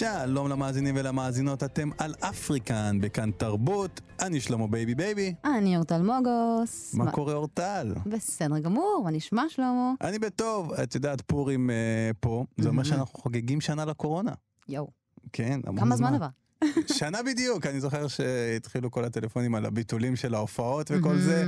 [0.00, 5.34] שלום למאזינים ולמאזינות, אתם על אפריקן בכאן תרבות, אני שלמה בייבי בייבי.
[5.44, 6.94] אני אורטל מוגוס.
[6.94, 7.94] מה קורה אורטל?
[8.06, 9.92] בסדר גמור, מה נשמע שלמה?
[10.00, 14.32] אני בטוב, את יודעת פורים אה, פה, זה אומר שאנחנו חוגגים שנה לקורונה.
[14.68, 14.88] יואו.
[15.32, 16.28] כן, המון כמה זמן עבר?
[16.86, 21.44] שנה בדיוק, אני זוכר שהתחילו כל הטלפונים על הביטולים של ההופעות וכל זה,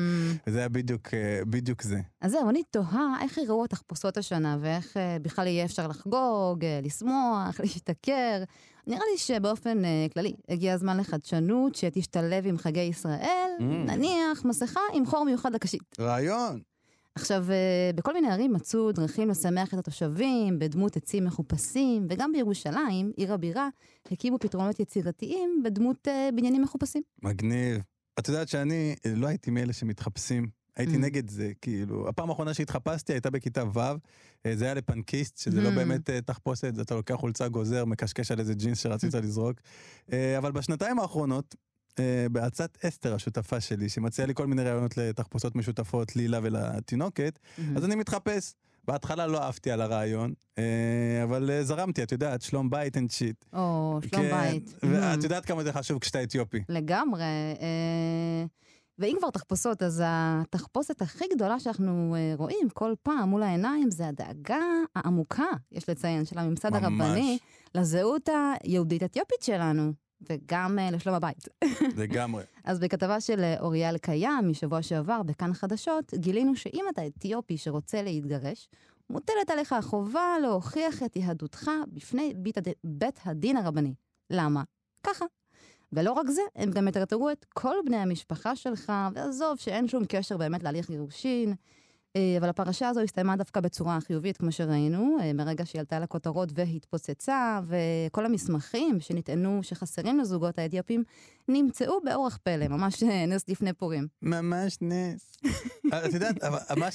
[0.47, 2.01] וזה היה בדיוק, אה, בדיוק זה.
[2.21, 6.81] אז זהו, אני תוהה איך יראו התחפושות השנה, ואיך אה, בכלל יהיה אפשר לחגוג, אה,
[6.83, 8.43] לשמוח, להשתכר.
[8.87, 9.83] נראה לי שבאופן
[10.15, 15.97] כללי, הגיע הזמן לחדשנות שתשתלב עם חגי ישראל, נניח מסכה עם חור מיוחד לקשית.
[16.01, 16.61] רעיון.
[17.15, 23.13] עכשיו, אה, בכל מיני ערים מצאו דרכים לשמח את התושבים בדמות עצים מחופשים, וגם בירושלים,
[23.17, 23.69] עיר הבירה,
[24.11, 27.03] הקימו פתרונות יצירתיים בדמות uh, בניינים מחופשים.
[27.23, 27.83] מגניב.
[28.19, 30.47] את יודעת שאני אה, לא הייתי מאלה שמתחפשים.
[30.77, 30.99] הייתי mm.
[30.99, 33.81] נגד זה, כאילו, הפעם האחרונה שהתחפשתי הייתה בכיתה ו',
[34.55, 35.71] זה היה לפאנקיסט, שזה לא mm.
[35.71, 39.61] לא באמת תחפושת, אתה לוקח חולצה גוזר, מקשקש על איזה ג'ינס שרצית לזרוק.
[40.39, 41.72] אבל בשנתיים האחרונות, אה,
[42.33, 47.63] בעצת אסתר, השותפה שלי, שמציעה לי כל מיני רעיונות לתחפושות משותפות, לי, לה ולתינוקת, mm-hmm.
[47.77, 48.55] אז אני מתחפש.
[48.85, 50.65] בהתחלה לא אהבתי על הרעיון, אה,
[51.23, 53.45] אבל אה, זרמתי, את יודעת, שלום בית and shit.
[53.53, 54.75] או, שלום כן, בית.
[54.83, 55.25] ואת mm-hmm.
[55.25, 56.63] יודעת כמה זה חשוב כשאתה אתיופי.
[56.69, 57.25] לגמרי.
[58.99, 64.65] ואם כבר תחפושות, אז התחפושת הכי גדולה שאנחנו רואים כל פעם מול העיניים זה הדאגה
[64.97, 67.39] העמוקה, יש לציין, של הממסד הרבני
[67.75, 68.29] לזהות
[68.65, 69.93] היהודית-אתיופית שלנו.
[70.31, 71.49] וגם uh, לשלום הבית.
[72.03, 72.45] לגמרי.
[72.65, 78.03] אז בכתבה של אה, אוריאל קיים משבוע שעבר בכאן חדשות, גילינו שאם אתה אתיופי שרוצה
[78.03, 78.69] להתגרש,
[79.11, 82.69] מוטלת עליך החובה להוכיח את יהדותך בפני בית, הד...
[82.85, 83.95] בית הדין הרבני.
[84.31, 84.63] למה?
[85.03, 85.25] ככה.
[85.93, 90.37] ולא רק זה, הם גם יטרטרו את כל בני המשפחה שלך, ועזוב שאין שום קשר
[90.37, 91.55] באמת להליך גירושין.
[92.17, 96.49] אה, אבל הפרשה הזו הסתיימה דווקא בצורה חיובית, כמו שראינו, אה, מרגע שהיא עלתה לכותרות
[96.55, 101.05] והתפוצצה, וכל המסמכים שנטענו שחסרים לזוגות האתיופים,
[101.49, 104.07] נמצאו באורח פלא, ממש אה, נס לפני פורים.
[104.23, 105.37] ממש נס.
[106.07, 106.37] את יודעת,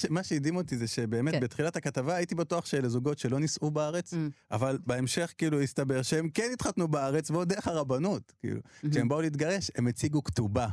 [0.10, 1.40] מה שהדהים אותי זה שבאמת כן.
[1.40, 4.18] בתחילת הכתבה הייתי בטוח שאלה זוגות שלא נישאו בארץ, mm.
[4.52, 8.60] אבל בהמשך כאילו הסתבר שהם כן התחתנו בארץ, ועוד דרך הרבנות, כאילו.
[8.60, 8.92] Mm-hmm.
[8.92, 10.68] כשהם באו להתגרש, הם הציגו כתובה,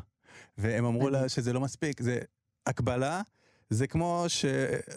[0.58, 2.18] והם אמרו לה שזה לא מספיק, זה
[2.66, 3.22] הקבלה.
[3.70, 4.44] זה כמו ש...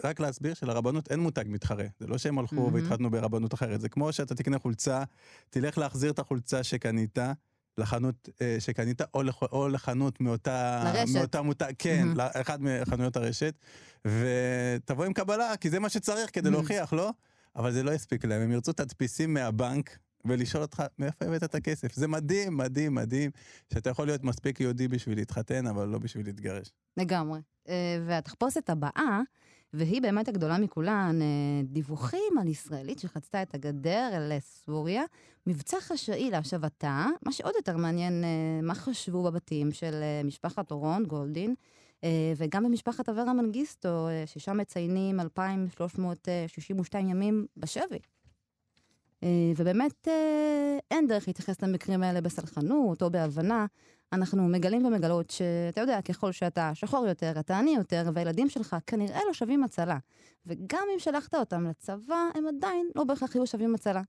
[0.04, 1.84] רק להסביר שלרבנות אין מותג מתחרה.
[2.00, 2.74] זה לא שהם הלכו mm-hmm.
[2.74, 3.80] והתחתנו ברבנות אחרת.
[3.80, 5.02] זה כמו שאתה תקנה חולצה,
[5.50, 7.18] תלך להחזיר את החולצה שקנית.
[7.78, 10.82] לחנות אה, שקנית, או, לח, או לחנות מאותה...
[10.84, 11.14] לרשת.
[11.14, 12.18] מאותה מותג, כן, mm-hmm.
[12.36, 13.54] לאחד מחנויות הרשת,
[14.04, 16.52] ותבוא עם קבלה, כי זה מה שצריך כדי mm-hmm.
[16.52, 17.10] להוכיח, לא?
[17.56, 21.94] אבל זה לא יספיק להם, הם ירצו תדפיסים מהבנק, ולשאול אותך מאיפה הבאת את הכסף.
[21.94, 23.30] זה מדהים, מדהים, מדהים,
[23.72, 26.72] שאתה יכול להיות מספיק יהודי בשביל להתחתן, אבל לא בשביל להתגרש.
[26.96, 27.40] לגמרי.
[27.68, 29.20] אה, והתחפושת הבאה,
[29.72, 31.26] והיא באמת הגדולה מכולן, אה,
[31.64, 35.02] דיווחים על ישראלית שחצתה את הגדר לסוריה,
[35.46, 41.54] מבצע חשאי להשבתה, מה שעוד יותר מעניין, אה, מה חשבו בבתים של משפחת אורון גולדין,
[42.36, 47.98] וגם במשפחת אברה מנגיסטו, ששם מציינים 2,362 ימים בשבי.
[49.56, 50.08] ובאמת
[50.90, 53.66] אין דרך להתייחס למקרים האלה בסלחנות או בהבנה.
[54.12, 59.20] אנחנו מגלים ומגלות שאתה יודע, ככל שאתה שחור יותר, אתה עני יותר, והילדים שלך כנראה
[59.26, 59.98] לא שווים הצלה.
[60.46, 64.02] וגם אם שלחת אותם לצבא, הם עדיין לא בהכרח יהיו שווים הצלה.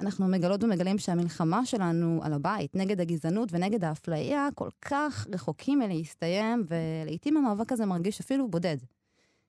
[0.00, 6.66] אנחנו מגלות ומגלים שהמלחמה שלנו על הבית, נגד הגזענות ונגד האפליה, כל כך רחוקים מלהסתיים,
[6.68, 8.76] ולעיתים המאבק הזה מרגיש אפילו בודד.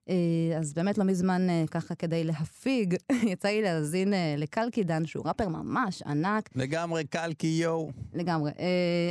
[0.09, 2.95] אה, אז באמת לא מזמן אה, ככה כדי להפיג,
[3.31, 6.49] יצא לי להאזין אה, לקלקידן, שהוא ראפר ממש ענק.
[6.55, 7.91] לגמרי קלקי יואו.
[8.13, 8.51] לגמרי.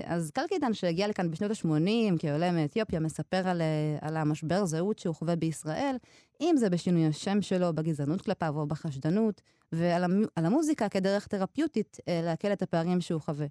[0.05, 3.63] אז קלקידן שהגיע לכאן בשנות ה-80 כעולה מאתיופיה, מספר על,
[4.01, 5.97] על המשבר זהות שהוא חווה בישראל,
[6.41, 9.41] אם זה בשינוי השם שלו, בגזענות כלפיו או בחשדנות,
[9.73, 10.05] ועל
[10.37, 13.47] המוזיקה כדרך תרפיוטית להקל את הפערים שהוא חווה.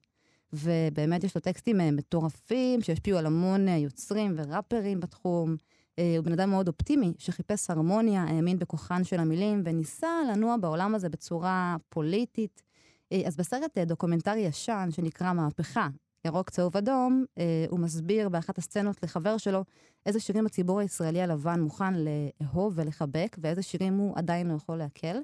[0.54, 5.56] ובאמת יש לו טקסטים מטורפים שהשפיעו על המון יוצרים וראפרים בתחום.
[6.00, 10.96] אה, הוא בן אדם מאוד אופטימי, שחיפש הרמוניה, האמין בכוחן של המילים, וניסה לנוע בעולם
[10.96, 12.64] הזה בצורה פוליטית.
[13.12, 15.88] אה, אז בסרט אה, דוקומנטרי ישן שנקרא מהפכה,
[16.26, 17.26] ירוק צהוב אדום,
[17.70, 19.64] הוא מסביר באחת הסצנות לחבר שלו
[20.06, 25.18] איזה שירים הציבור הישראלי הלבן מוכן לאהוב ולחבק, ואיזה שירים הוא עדיין לא יכול לעכל.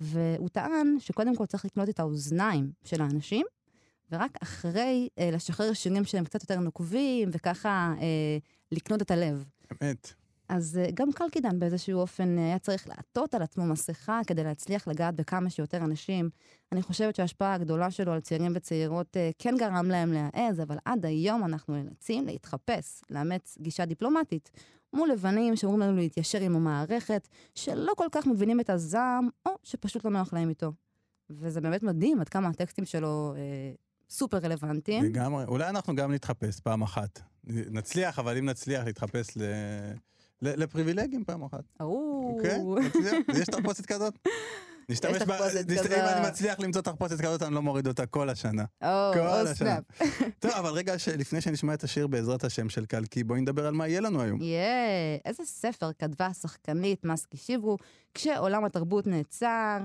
[0.00, 3.46] והוא טען שקודם כל צריך לקנות את האוזניים של האנשים,
[4.12, 7.94] ורק אחרי לשחרר שירים שהם קצת יותר נוקבים, וככה
[8.72, 9.44] לקנות את הלב.
[9.72, 10.12] אמת.
[10.48, 14.88] אז אה, גם קלקידן באיזשהו אופן אה, היה צריך לעטות על עצמו מסכה כדי להצליח
[14.88, 16.30] לגעת בכמה שיותר אנשים.
[16.72, 21.06] אני חושבת שההשפעה הגדולה שלו על צעירים וצעירות אה, כן גרם להם להעז, אבל עד
[21.06, 24.50] היום אנחנו נאלצים להתחפש, לאמץ גישה דיפלומטית.
[24.92, 30.04] מול לבנים שאומרים לנו להתיישר עם המערכת, שלא כל כך מבינים את הזעם, או שפשוט
[30.04, 30.72] לא נוח להם איתו.
[31.30, 33.72] וזה באמת מדהים עד כמה הטקסטים שלו אה,
[34.10, 35.04] סופר רלוונטיים.
[35.04, 35.44] לגמרי.
[35.44, 37.20] אולי אנחנו גם נתחפש פעם אחת.
[37.46, 39.42] נצליח, אבל אם נצליח להתחפש ל...
[40.42, 41.64] לפריבילגים פעם אחת.
[41.80, 43.14] או, כן, נצליח.
[43.40, 44.14] יש תחפושת כזאת?
[44.88, 45.30] נשתמש ב...
[45.30, 45.78] אם
[46.16, 48.64] אני מצליח למצוא תחפושת כזאת, אני לא מוריד אותה כל השנה.
[49.14, 49.78] כל השנה.
[50.40, 53.88] טוב, אבל רגע, לפני שנשמע את השיר בעזרת השם של קלקי, בואי נדבר על מה
[53.88, 54.42] יהיה לנו היום.
[54.42, 57.56] יאה, איזה ספר כתבה השחקנית מסקי
[58.14, 59.78] כשעולם התרבות נעצר.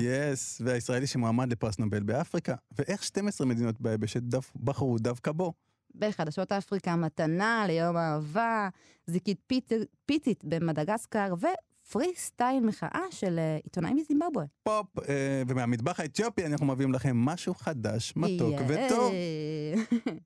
[0.00, 5.52] יס, והישראלי שמועמד לפרס נובל באפריקה, ואיך 12 מדינות ביבשת דף- בחרו דווקא בו.
[5.94, 8.68] בחדשות אפריקה מתנה ליום האהבה,
[9.06, 9.72] זיקית פיצ,
[10.06, 14.44] פיצית במדגסקר, ופרי סטייל מחאה של אה, עיתונאי מזימבבואה.
[14.62, 18.60] פופ, אה, ומהמטבח האתיופי אנחנו מביאים לכם משהו חדש, מתוק.
[18.68, 19.12] וטוב.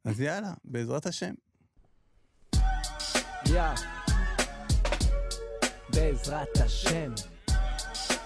[0.04, 1.34] אז יאללה, בעזרת השם.
[3.46, 3.62] יא.
[5.92, 7.12] בעזרת השם.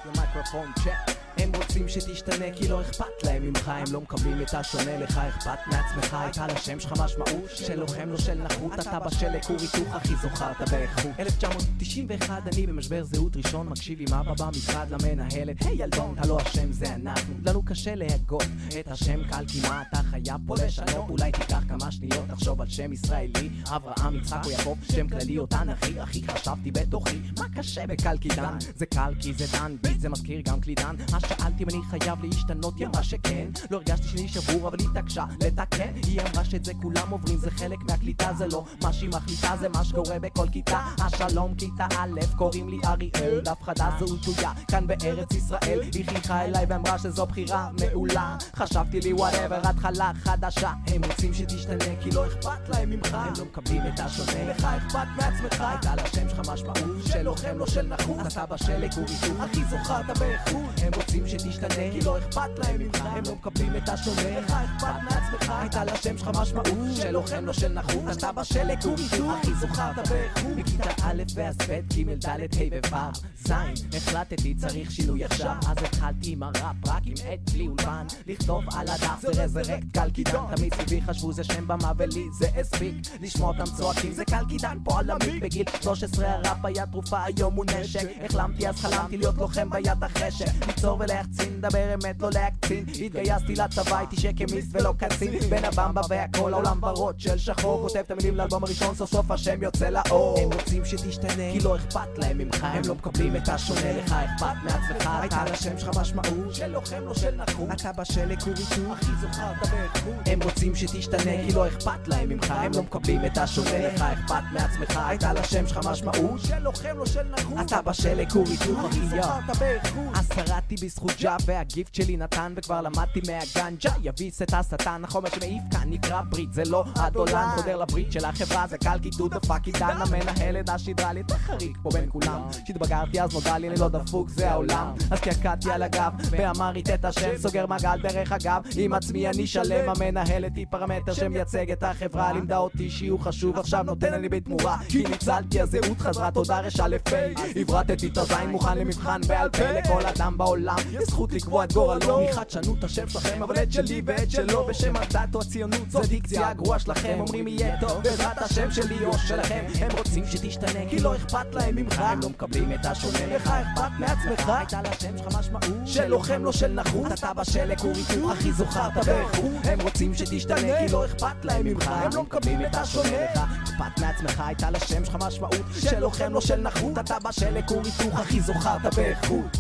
[0.05, 1.22] למיקרופון צ'ק.
[1.43, 5.59] הם רוצים שתשתנה כי לא אכפת להם ממך הם לא מקבלים את השונה לך אכפת
[5.67, 10.15] מעצמך הייתה לשם שלך משמעות של לוחם לא של נחות אתה בשל לכור היתוך הכי
[10.23, 11.11] זוכרת באיכות.
[11.19, 15.63] 1991 אני במשבר זהות ראשון מקשיב עם אבא במשרד למנהלת.
[15.63, 17.35] היי ילדון אתה לא אשם זה אנחנו.
[17.47, 18.47] לנו קשה להגות
[18.81, 21.09] את השם קל כי מה אתה חייב פה לשנות.
[21.09, 23.51] אולי תיקח כמה שניות תחשוב על שם ישראלי.
[23.69, 27.17] אברהם יצחק או יעקב שם כללי או תנכי אחי חשבתי בתוכי.
[27.39, 28.59] מה קשה בקל כי דן.
[28.77, 29.77] זה קל כי זה דן.
[29.83, 30.97] ביט זה מזכיר גם קלידן
[31.39, 33.49] שאלתי אם אני חייב להשתנות היא אמרה שכן.
[33.71, 35.93] לא הרגשתי שאני שבור אבל היא התעקשה לתקן.
[36.07, 39.69] היא אמרה שאת זה כולם עוברים זה חלק מהקליטה זה לא מה שהיא מחליטה זה
[39.69, 40.81] מה שקורה בכל כיתה.
[40.99, 45.81] השלום כיתה א' קוראים לי אריאל דף חדש זהות תלויה כאן בארץ ישראל.
[45.95, 48.37] היא חייכה אליי ואמרה שזו בחירה מעולה.
[48.57, 50.73] חשבתי לי whatever התחלה חדשה.
[50.87, 53.15] הם רוצים שתשתנה כי לא אכפת להם ממך.
[53.15, 55.61] הם לא מקבלים את השונה לך אכפת מעצמך.
[55.61, 60.19] הייתה לשם שלך משמעות של לוחם לא של נחות אתה בשל לכור היתוך הכי זוכרת
[60.19, 60.75] באיכות.
[60.83, 61.93] הם רוצים שתשתנה.
[61.93, 63.03] כי לא אכפת להם ממך.
[63.05, 65.53] הם לא מקבלים את השונה לך אכפת מעצמך.
[65.61, 70.09] הייתה לשם שלך משמעות של לוחם לא של נחות אתה בשל לכור היתוך הכי זוכרת
[70.09, 70.57] באיכות.
[70.57, 73.13] מכיתה א' ואז ב' ג' ד' ה' וו'
[73.45, 73.53] ז'
[73.97, 75.55] החלטתי צריך שינוי עכשיו.
[75.69, 78.07] אז התחלתי עם הראפ רק עם עט בלי אולפן.
[78.27, 80.57] לכתוב על הדף זה רזרקט קלקידן.
[80.57, 82.95] תמיד סביבי חשבו זה שם במה ולי זה הספיק.
[83.21, 85.43] לשמוע אותם צועקים זה קלקידן פה על המיק.
[85.43, 88.09] בגיל 13 הראפ היה תרופה היום הוא נשק.
[88.25, 90.67] החלמתי אז חלמתי להיות לוחם ביד החשק.
[90.67, 92.85] ליצור ולהחצין דבר אמת לא להקצין.
[93.05, 95.39] התגייסתי לצבא הייתי שקמיסט ולא קצין.
[95.51, 97.89] בין הבמבה והכל העולם ורוד של שחור.
[97.89, 100.39] כותב את המילים לאלבום הראשון סוף סוף השם יוצא לאור.
[100.41, 102.65] הם רוצים שתשתנה כי לא אכפת להם ממך.
[102.65, 105.11] הם לא מקבלים את השונה לך אכפת מעצמך.
[105.21, 106.55] הייתה לשם שלך משמעות.
[106.55, 110.15] של לוחם לא של נחות אתה בשל לכור היתוך הכי זוכרת באיכות.
[110.27, 112.51] הם רוצים שתשתנה כי לא אכפת להם ממך.
[112.51, 115.01] הם לא מקבלים את השונה לך אכפת מעצמך.
[115.07, 119.57] הייתה לשם שלך משמעות של לוחם לא של נחות אתה בשל לכור היתוך הכי זוכרת
[119.59, 125.05] באיכות אז שרדתי בזכות ג'ה והגיפט שלי נתן וכבר למדתי מהגן ג'ה יביס את השטן
[125.05, 126.53] החומר שמעיף כאן נקרא ברית.
[126.53, 127.49] זה לא הדולן.
[127.57, 131.91] חודר לברית של החברה זה קל קידוד דפק עידן המנהלת השידרה לי את החריג פה
[131.93, 132.41] בין כולם.
[132.65, 134.95] כשהתבגרתי אז נודע לי אני לא דפוק זה העולם.
[135.11, 138.63] אז קעקעתי על הגב ואמרית את השם סוגר מעגל דרך אגב.
[138.77, 142.33] עם עצמי אני שלם המנהלת היא פרמטר שמייצג את החברה.
[142.33, 144.79] לימדה אותי שיעור חשוב עכשיו נותן לי בתמורה.
[144.89, 147.17] כי ניצלתי הזהות חזרה תודה רשע לפי
[147.57, 150.77] הברטתי את הזין מוכן למבחן בעל פה לכל אדם בעולם.
[150.91, 152.21] יש זכות לקבוע את גורלו.
[152.31, 154.67] מחדשנות השם שלכם אבל את שלי ואת שלו.
[154.67, 157.17] בשם הדת או הציונות זו דיקציה הגרועה שלכם.
[157.21, 158.03] אומרים יהיה טוב.
[158.03, 159.65] בעזרת השם שלי או שלכם.
[159.81, 161.99] הם רוצים שתשתנה כי לא אכפת להם ממך.
[161.99, 164.49] הם לא מקבלים את השונה לך אכפת מעצמך.
[164.49, 165.87] הייתה לשם שלך משמעות.
[165.87, 167.13] של לוחם לא של נחות.
[167.13, 169.65] אתה בשל לכור היתוך הכי זוכרת באיכות.
[169.65, 171.89] הם רוצים שתשתנה כי לא אכפת להם ממך.
[171.89, 173.09] הם לא מקבלים את השונה.
[173.35, 173.41] לך
[173.73, 175.67] אכפת מעצמך הייתה לשם שלך משמעות.
[175.81, 179.57] של לוחם לא של נחות אתה בשל לכור היתוך הכי זוכרת באיכות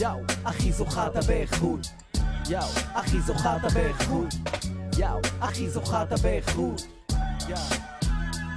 [0.00, 1.86] יאו, הכי זוכרת באיכות
[2.48, 4.34] יאו, הכי זוכרת באיכות
[4.98, 6.82] יאו, הכי זוכרת באיכות
[7.48, 7.56] יאו,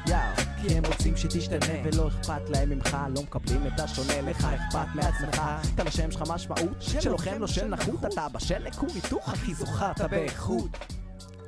[0.07, 1.73] יאו כי הם רוצים שתשתנה.
[1.83, 5.41] ולא אכפת להם ממך לא מקבלים את השונה לך אכפת מעצמך.
[5.75, 6.81] אתה לשם שלך משמעות.
[6.81, 10.77] של לוחם לא של נחות אתה בשל לכור היתוך הכי זוכרת באיכות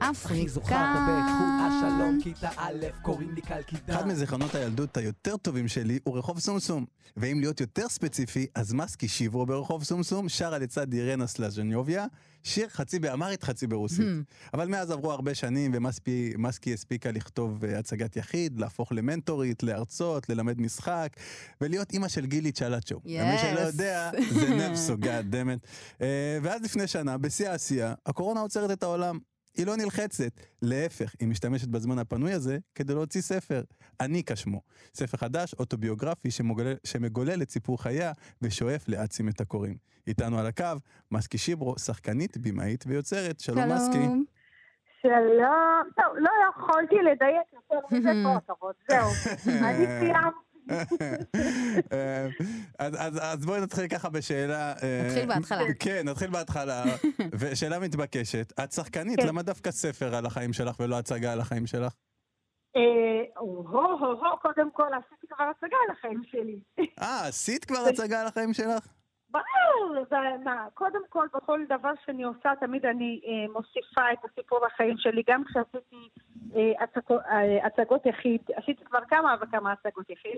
[0.01, 3.94] הכי זוכרת באיכות השלום כיתה א', קוראים לי קלקידן.
[3.94, 6.86] אחד מזיכרונות הילדות היותר טובים שלי הוא רחוב סומסום.
[7.18, 12.06] ואם להיות יותר ספציפי, אז מסקי שיברו ברחוב סומסום שרה לצד אירנה סלז'ניוביה,
[12.44, 14.06] שיר חצי באמרית חצי ברוסית.
[14.53, 20.62] אבל מאז עברו הרבה שנים ומסקי הספיקה לכתוב uh, הצגת יחיד, להפוך למנטורית, להרצות, ללמד
[20.62, 21.10] משחק,
[21.62, 23.00] ולהיות אימא של גילי צ'לאצ'ו.
[23.06, 25.60] ומי שלא יודע, זה נפסו, גאד דמת.
[25.98, 26.01] Uh,
[26.44, 29.20] ואז לפני שנה, בשיא העשייה, הקורונה עוצרת את העולם.
[29.58, 33.62] היא לא נלחצת, להפך, היא משתמשת בזמן הפנוי הזה כדי להוציא ספר,
[34.01, 34.62] אניקה שמו.
[34.94, 39.77] ספר חדש, אוטוביוגרפי, שמגולל, שמגולל את סיפור חייה ושואף להעצים את הקוראים.
[40.08, 40.65] איתנו על הקו,
[41.12, 43.39] מסקי שיברו, שחקנית, במאית ויוצרת.
[43.39, 43.75] שלום, שלום.
[43.75, 44.06] מסקי.
[45.01, 49.10] שלום, טוב, לא יכולתי לדייק יותר מזה הכבוד, זהו.
[49.63, 50.49] אני סיימתי.
[51.93, 52.27] אה,
[52.79, 54.73] אז, אז, אז בואי נתחיל ככה בשאלה...
[54.83, 55.63] אה, נתחיל בהתחלה.
[55.79, 56.83] כן, נתחיל בהתחלה.
[57.39, 59.27] ושאלה מתבקשת, את שחקנית, כן.
[59.27, 61.93] למה דווקא ספר על החיים שלך ולא הצגה על החיים שלך?
[62.75, 62.81] אה,
[63.38, 66.59] הו הו הו, קודם כל עשיתי כבר הצגה על החיים שלי.
[67.01, 68.88] אה, עשית כבר הצגה על החיים שלך?
[69.31, 74.65] ברור, זה מה, קודם כל בכל דבר שאני עושה תמיד אני אה, מוסיפה את הסיפור
[74.65, 76.28] החיים שלי, גם כשעשיתי אה, אה,
[77.63, 80.38] הצגות יחיד, עשיתי כבר כמה וכמה הצגות יחיד,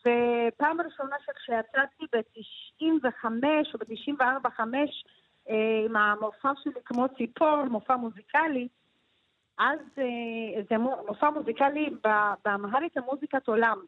[0.00, 3.24] ופעם ראשונה שכשיצאתי ב-95
[3.74, 4.60] או ב-94-5
[5.50, 8.68] אה, עם המופע שלי כמו ציפור, מופע מוזיקלי,
[9.58, 11.90] אז אה, זה מו- מופע מוזיקלי
[12.44, 13.78] באמהרית המוזיקת עולם.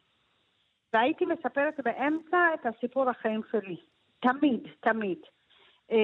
[0.93, 3.77] והייתי מספרת באמצע את הסיפור החיים שלי.
[4.19, 5.17] תמיד, תמיד.
[5.91, 5.97] אה,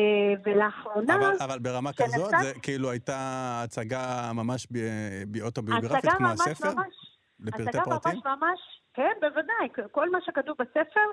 [0.46, 1.16] ולאחרונה...
[1.16, 3.16] אבל, אבל ברמה כשנסעתי- כזאת, זה כאילו הייתה
[3.64, 4.68] הצגה ממש
[5.28, 6.74] באוטוביוגרפית כמו ממש הספר?
[6.74, 6.96] ממש,
[7.40, 8.12] לפרטי הצגה פרטים?
[8.16, 8.60] ממש ממש,
[8.94, 9.88] כן, בוודאי.
[9.92, 11.08] כל מה שכתוב בספר,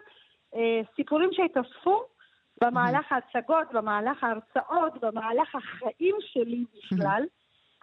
[0.55, 2.03] אה, סיפורים שהתאספו
[2.63, 7.23] במהלך ההצגות, במהלך ההרצאות, במהלך החיים שלי בכלל.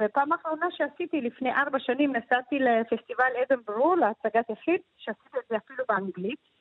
[0.02, 5.84] ופעם אחרונה שעשיתי, לפני ארבע שנים, נסעתי לפסטיבל אדנברו, להצגת יחיד, שעשיתי את זה אפילו
[5.90, 6.55] באנגלית.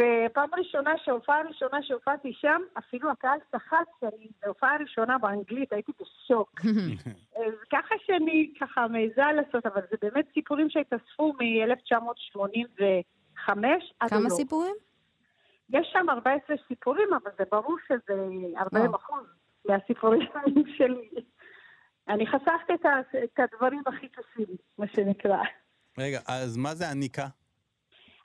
[0.00, 5.92] ופעם ראשונה, שהופעה ראשונה שהופעתי שם, אפילו הקהל צחק שאני, זו הופעה ראשונה באנגלית, הייתי
[6.00, 6.60] בשוק.
[7.46, 13.52] אז ככה שאני ככה מעיזה לעשות, אבל זה באמת סיפורים שהתאספו מ-1985
[14.00, 14.30] עד כמה היום.
[14.30, 14.74] סיפורים?
[15.70, 18.22] יש שם 14 סיפורים, אבל זה ברור שזה
[18.56, 18.96] 40 וואו.
[18.96, 19.24] אחוז
[19.64, 20.20] מהסיפורים
[20.76, 21.08] שלי.
[22.08, 22.72] אני חשפתי
[23.24, 25.42] את, הדברים הכי קשים, מה שנקרא.
[25.98, 27.26] רגע, אז מה זה הניקה?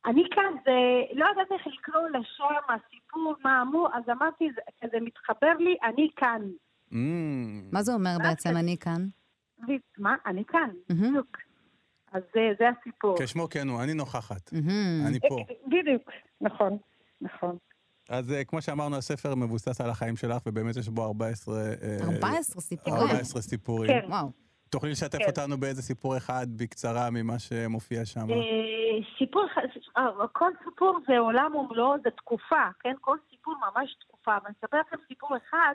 [0.06, 0.72] אני כאן, זה,
[1.14, 6.10] לא יודעת איך לקרוא לשם, הסיפור, מה אמור, אז אמרתי, זה, זה מתחבר לי, אני
[6.16, 6.42] כאן.
[6.92, 6.96] Mm,
[7.72, 9.08] מה זה אומר בעצם אני כאן?
[9.98, 10.16] מה?
[10.26, 11.10] אני כאן, מהמם.
[11.10, 11.38] בדיוק.
[12.12, 13.16] אז זה, זה הסיפור.
[13.20, 15.08] כשמו כן הוא, אני נוכחת, מהמם.
[15.08, 15.38] אני פה.
[15.68, 16.10] בדיוק,
[16.42, 16.78] נכון,
[17.22, 17.58] נכון.
[18.10, 21.56] אז אה, כמו שאמרנו, הספר מבוסס על החיים שלך, ובאמת יש בו 14...
[21.56, 23.02] אה, 14 סיפורים.
[23.02, 23.92] 14 סיפורים.
[23.92, 24.06] כן.
[24.10, 24.45] וואו.
[24.76, 25.26] תוכלי לשתף כן.
[25.28, 28.20] אותנו באיזה סיפור אחד בקצרה ממה שמופיע שם?
[28.20, 28.26] אה,
[29.18, 29.58] סיפור, ח-
[29.98, 32.94] אה, כל סיפור זה עולם ומלואו, זה תקופה, כן?
[33.02, 34.32] כל סיפור ממש תקופה.
[34.44, 35.74] ואני אספר לכם סיפור אחד,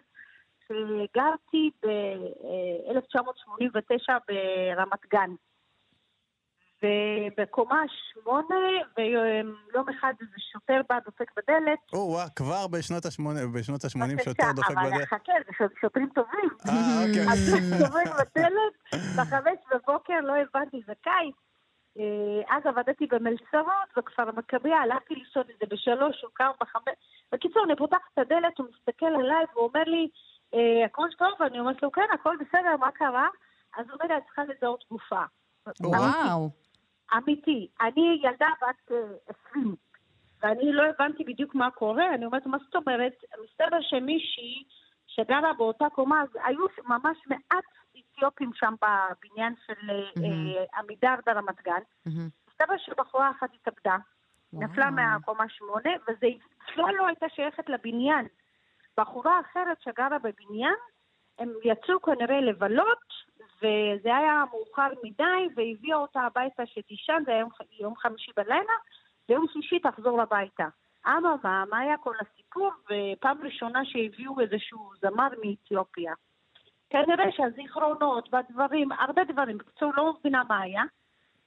[0.66, 5.30] שגרתי ב-1989 ברמת גן.
[6.82, 8.54] ובקומה שמונה,
[8.98, 11.78] ויום אחד איזה שוטר בא, דופק בדלת.
[11.92, 15.08] או, וואו, כבר בשנות ה-80 בשנות ה-80 בבקשה, שוטר דופק אבל בדלת.
[15.08, 16.50] חכה, זה שוטרים טובים.
[16.68, 17.32] אה, אוקיי.
[17.32, 18.74] אז דופק בדלת,
[19.16, 21.34] בחמש בבוקר, לא הבנתי, זה קיץ.
[21.98, 26.94] אה, אז עבדתי במלצרות, בכפר מכביה, הלכתי לישון איזה בשלוש, הוא קם בחמש.
[27.32, 30.08] בקיצור, אני פותחת את הדלת, הוא מסתכל עליי ואומר לי,
[30.54, 31.42] אה, הכל טוב?
[31.42, 33.28] אני אומרת לו, כן, הכל בסדר, מה קרה?
[33.78, 35.22] אז הוא אומר לי, את צריכה לזהות גופה.
[35.80, 36.50] וואו.
[37.16, 37.68] אמיתי.
[37.80, 39.76] אני ילדה בת אה, 20,
[40.42, 42.14] ואני לא הבנתי בדיוק מה קורה.
[42.14, 43.24] אני אומרת, מה זאת אומרת?
[43.44, 44.64] מסתבר שמישהי
[45.06, 47.64] שגרה באותה קומה, אז היו ממש מעט
[47.98, 49.96] אתיופים שם בבניין של אה.
[49.96, 51.82] אה, עמידר ברמת גן.
[52.50, 53.96] מסתבר שבחורה אחת התאבדה,
[54.52, 54.90] נפלה.
[54.90, 56.26] מהקומה שמונה, וזה
[56.62, 58.26] בכלל לא הייתה שייכת לבניין.
[58.98, 60.74] בחורה אחרת שגרה בבניין,
[61.38, 63.29] הם יצאו כנראה לבלות,
[63.62, 67.50] וזה היה מאוחר מדי, והביאה אותה הביתה שתישן, זה היה יום,
[67.80, 68.72] יום חמישי בלילה,
[69.28, 70.68] ויום שישי תחזור הביתה.
[71.06, 72.70] אממה, מה היה כל הסיפור?
[72.84, 76.12] ופעם ראשונה שהביאו איזשהו זמר מאתיופיה.
[76.90, 80.82] כנראה שהזיכרונות והדברים, הרבה דברים, בקיצור לא מבינה מה היה.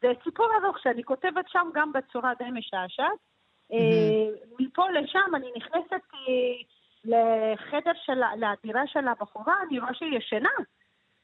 [0.02, 3.20] זה סיפור ארוך שאני כותבת שם גם בצורה די משעשעת.
[3.74, 4.28] אה,
[4.60, 6.54] מפה לשם אני נכנסת אה,
[7.06, 10.50] לחדר של, לדירה של הבחורה, אני רואה שהיא ישנה.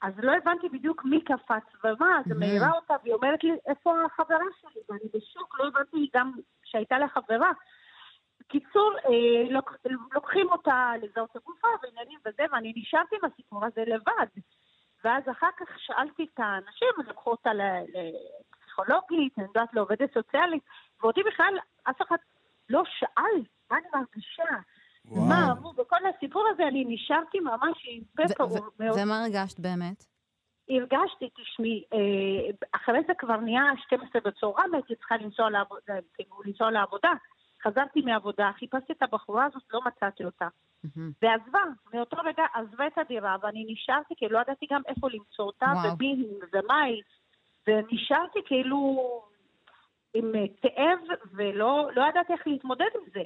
[0.02, 2.36] אז לא הבנתי בדיוק מי קפץ ומה, אז Mhm.
[2.40, 4.82] מעירה אותה והיא אומרת לי, איפה החברה שלי?
[4.90, 6.32] ואני בשוק, לא הבנתי גם
[6.64, 7.52] שהייתה לה חברה.
[8.40, 9.76] בקיצור, אה, לוק,
[10.14, 14.28] לוקחים אותה לזהות הגופה ועניינים וזה, ואני נשארתי עם הסיפור הזה לבד.
[15.04, 20.64] ואז אחר כך שאלתי את האנשים, לקחו אותה לפסיכולוגית, אני יודעת, לעובדת סוציאלית,
[21.02, 21.54] ואותי בכלל
[21.90, 22.18] אף אחד
[22.70, 23.42] לא שאל
[23.72, 24.44] מה אני מרגישה.
[25.16, 28.98] מה אמרו, בכל הסיפור הזה אני נשארתי ממש עם פה פעור מאוד.
[29.04, 30.04] ומה הרגשת באמת?
[30.70, 36.72] הרגשתי, תשמעי, אה, אחרי זה כבר נהיה 12 בצהריים, הייתי צריכה לנסוע לעבודה, כאילו, לנסוע
[36.72, 37.12] לעבודה.
[37.64, 40.48] חזרתי מהעבודה, חיפשתי את הבחורה הזאת, לא מצאתי אותה.
[41.22, 41.60] ועזבה,
[41.94, 46.26] מאותו רגע עזבה את הדירה, ואני נשארתי, כי לא ידעתי גם איפה למצוא אותה, ומי
[46.54, 47.02] ומה היא,
[47.68, 49.22] ונשארתי כאילו
[50.14, 51.00] עם תאב,
[51.32, 53.22] ולא לא ידעתי איך להתמודד עם זה.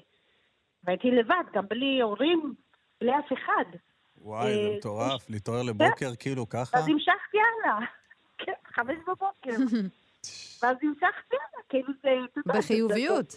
[0.83, 2.53] והייתי לבד, גם בלי הורים,
[3.01, 3.77] בלי אף אחד.
[4.17, 6.77] וואי, זה מטורף, להתעורר לבוקר כאילו ככה.
[6.77, 7.79] אז המשכתי הלאה.
[8.45, 9.63] כן, חמש בבוקר.
[10.61, 12.09] ואז המשכתי הלאה, כאילו זה...
[12.45, 13.35] בחיוביות.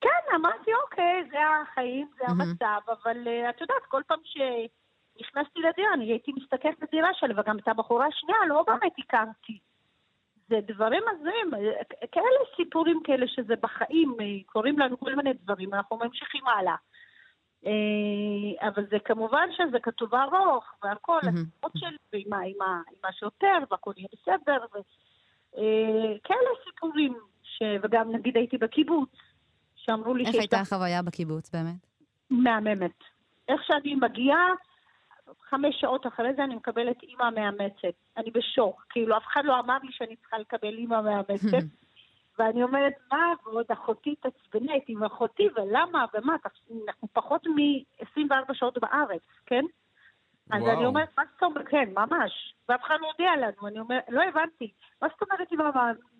[0.00, 6.04] כן, אמרתי, אוקיי, זה החיים, זה המצב, אבל את יודעת, כל פעם שנכנסתי לדירה, אני
[6.04, 9.58] הייתי מסתכלת בדירה שלי, וגם את הבחורה השנייה לא באמת הכרתי.
[10.50, 11.50] זה דברים הזויים,
[12.12, 14.16] כאלה סיפורים כאלה שזה בחיים,
[14.46, 16.74] קורים לנו כל מיני דברים, אנחנו ממשיכים הלאה.
[18.68, 26.50] אבל זה כמובן שזה כתוב ארוך, והכל, הסיפורות שלי, עם השוטר, והכל יהיה בסדר, וכאלה
[26.64, 27.14] סיפורים,
[27.82, 29.10] וגם נגיד הייתי בקיבוץ,
[29.76, 31.86] שאמרו לי איך הייתה החוויה בקיבוץ באמת?
[32.30, 33.04] מהממת.
[33.48, 34.46] איך שאני מגיעה,
[35.42, 37.94] חמש שעות אחרי זה אני מקבלת אימא מאמצת.
[38.16, 41.66] אני בשוק, כאילו אף אחד לא אמר לי שאני צריכה לקבל אימא מאמצת.
[42.38, 46.36] ואני אומרת, מה, ועוד אחותי תעצבנית עם אחותי, ולמה, ומה,
[46.88, 49.64] אנחנו פחות מ-24 שעות בארץ, כן?
[50.50, 52.54] אז אני אומרת, מה זאת אומרת, כן, ממש.
[52.68, 54.70] ואף אחד לא הודיע לנו, אני אומרת, לא הבנתי,
[55.02, 55.64] מה זאת אומרת אימא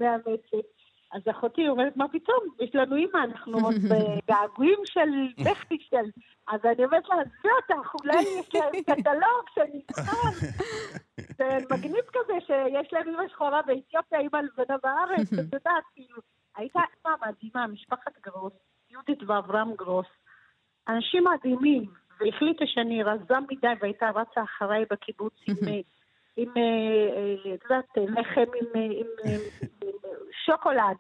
[0.00, 0.66] מאמצת?
[1.12, 5.10] אז אחותי אומרת, מה פתאום, יש לנו אימא, אנחנו עוד בגעגועים של
[5.44, 6.10] בכי של...
[6.48, 10.46] אז אני אומרת לה, עזבי אותך, אולי יש להם קטלוג שנבחן.
[11.38, 16.18] זה מגניב כזה שיש להם אימא שחורה באתיופיה, אימא לבנה בארץ, את יודעת, כאילו,
[16.56, 18.52] הייתה אימא מדהימה, משפחת גרוס,
[18.90, 20.06] יהודית ואברהם גרוס,
[20.88, 21.90] אנשים מדהימים,
[22.20, 25.56] והחליטה שאני רזה מדי והייתה רצה אחריי בקיבוץ עם...
[26.37, 26.50] עם,
[27.54, 29.06] את יודעת, לחם עם
[30.46, 30.96] שוקולד.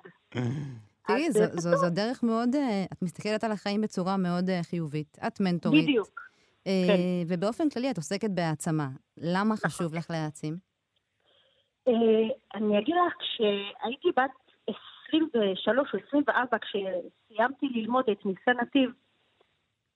[1.06, 2.48] תראי, זו דרך מאוד,
[2.92, 5.18] את מסתכלת על החיים בצורה מאוד חיובית.
[5.26, 5.84] את מנטורית.
[5.84, 6.20] בדיוק.
[6.64, 6.70] כן.
[7.28, 8.88] ובאופן כללי את עוסקת בהעצמה.
[9.16, 10.56] למה חשוב לך להעצים?
[12.54, 14.30] אני אגיד לך, כשהייתי בת
[15.08, 18.90] 23 או 24, כשסיימתי ללמוד את ניסן נתיב,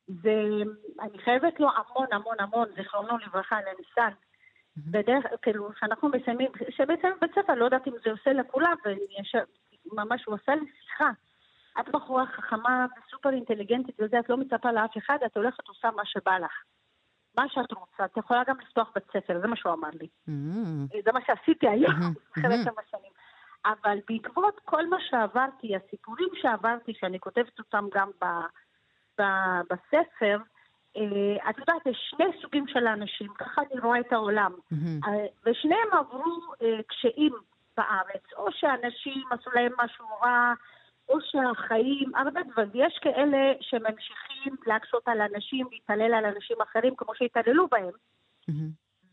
[0.08, 4.14] ואני חייבת לו המון המון המון, זיכרונו לברכה, לניסן.
[4.76, 8.74] בדרך, כאילו, כשאנחנו מסיימים, שבעצם בית ספר, לא יודעת אם זה עושה לכולם,
[9.86, 11.10] וממש הוא עושה לי שיחה.
[11.80, 16.04] את בחורה חכמה וסופר אינטליגנטית וזה, את לא מצפה לאף אחד, את הולכת עושה מה
[16.04, 16.62] שבא לך.
[17.36, 20.08] מה שאת רוצה, את יכולה גם לפתוח בית ספר, זה מה שהוא אמר לי.
[21.04, 21.94] זה מה שעשיתי היום,
[22.38, 23.12] אחרי כמה שנים.
[23.64, 28.24] אבל בעקבות כל מה שעברתי, הסיפורים שעברתי, שאני כותבת אותם גם ב,
[29.20, 29.24] ב,
[29.70, 30.38] בספר,
[31.50, 34.52] את יודעת, יש שני סוגים של אנשים, ככה אני רואה את העולם.
[35.46, 36.52] ושניהם עברו
[36.86, 37.32] קשיים
[37.76, 40.52] בארץ, או שאנשים עשו להם משהו רע,
[41.08, 42.70] או שהחיים, הרבה דברים.
[42.74, 47.92] יש כאלה שממשיכים להקשות על אנשים, להתעלל על אנשים אחרים, כמו שהתעללו בהם.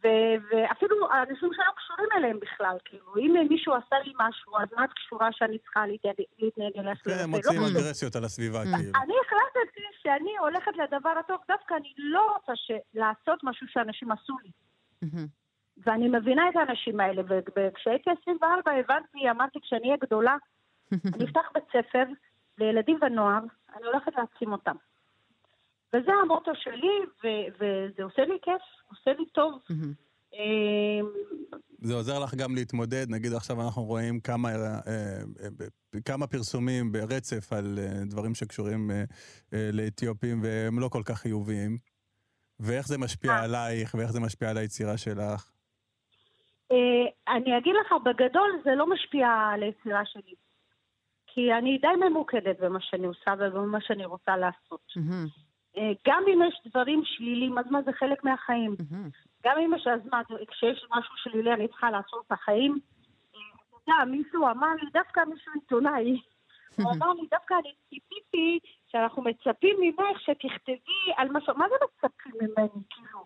[0.03, 4.93] ואפילו אנשים שלא קשורים אליהם בכלל, כאילו, אם מישהו עשה לי משהו, אז מה את
[4.93, 5.83] קשורה שאני צריכה
[6.39, 6.95] להתנהג אליה?
[6.95, 8.91] כן, מוצאים אגרסיות על הסביבה, כאילו.
[9.03, 12.53] אני החלטתי שאני הולכת לדבר הטוב, דווקא אני לא רוצה
[12.93, 14.51] לעשות משהו שאנשים עשו לי.
[15.85, 17.21] ואני מבינה את האנשים האלה,
[17.55, 20.35] וכשהייתי 24 הבנתי, אמרתי, כשאני אהיה גדולה,
[21.15, 22.03] אני אפתח בית ספר
[22.57, 23.39] לילדים ונוער,
[23.75, 24.75] אני הולכת להעצים אותם.
[25.93, 26.99] וזה המוטו שלי,
[27.59, 29.59] וזה עושה לי כיף, עושה לי טוב.
[31.81, 34.49] זה עוזר לך גם להתמודד, נגיד עכשיו אנחנו רואים כמה,
[36.05, 38.91] כמה פרסומים ברצף על דברים שקשורים
[39.73, 41.77] לאתיופים והם לא כל כך חיוביים.
[42.59, 45.51] ואיך זה משפיע עלייך, ואיך זה משפיע על היצירה שלך?
[47.27, 50.35] אני אגיד לך, בגדול זה לא משפיע על היצירה שלי.
[51.27, 54.93] כי אני די ממוקדת במה שאני עושה ובמה שאני רוצה לעשות.
[56.07, 58.75] גם אם יש דברים שליליים, אז מה זה חלק מהחיים.
[59.45, 62.79] גם אם יש, אז מה, כשיש משהו שלילי אני צריכה לעשות את החיים.
[63.31, 66.21] אתה יודע, מישהו אמר לי, דווקא מישהו עיתונאי,
[66.77, 72.33] הוא אמר לי, דווקא אני ציפיתי שאנחנו מצפים ממך שתכתבי על משהו, מה זה מצפים
[72.41, 73.25] ממני, כאילו?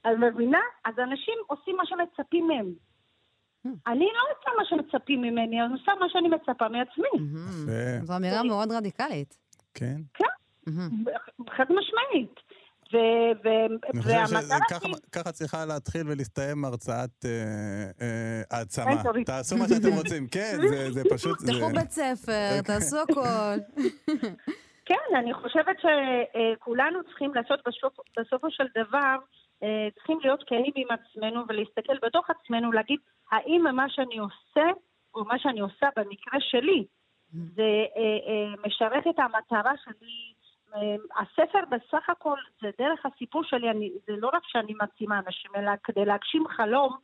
[0.00, 0.60] את מבינה?
[0.84, 2.66] אז אנשים עושים מה שמצפים מהם.
[3.86, 7.08] אני לא עושה מה שמצפים ממני, אני עושה מה שאני מצפה מעצמי.
[8.02, 9.38] זו אמירה מאוד רדיקלית.
[9.74, 9.96] כן.
[10.14, 10.24] כן,
[11.56, 12.40] חד משמעית.
[15.12, 17.30] ככה צריכה להתחיל ולהסתיים הרצאת אה,
[18.00, 19.24] אה, העצמה.
[19.26, 20.26] תעשו מה שאתם רוצים.
[20.30, 20.56] כן,
[20.90, 21.38] זה פשוט...
[21.38, 23.80] תפתחו בית ספר, תעשו הכל.
[24.88, 27.60] כן, אני חושבת שכולנו צריכים לעשות
[28.18, 29.16] בסופו של דבר,
[29.94, 32.98] צריכים להיות כנים עם עצמנו ולהסתכל בתוך עצמנו, להגיד,
[33.32, 34.70] האם מה שאני עושה,
[35.14, 36.84] או מה שאני עושה במקרה שלי,
[37.32, 37.84] זה
[38.66, 40.39] משרת את המטרה שלי אמ,
[41.16, 45.70] הספר בסך הכל זה דרך הסיפור שלי, אני, זה לא רק שאני מעצימה אנשים, אלא
[45.84, 46.96] כדי להגשים חלום,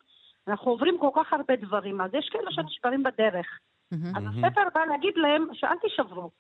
[0.49, 3.47] אנחנו עוברים כל כך הרבה דברים, אז יש כאלה שנשברים בדרך.
[3.93, 6.31] אז הספר בא להגיד להם שאל תישברו.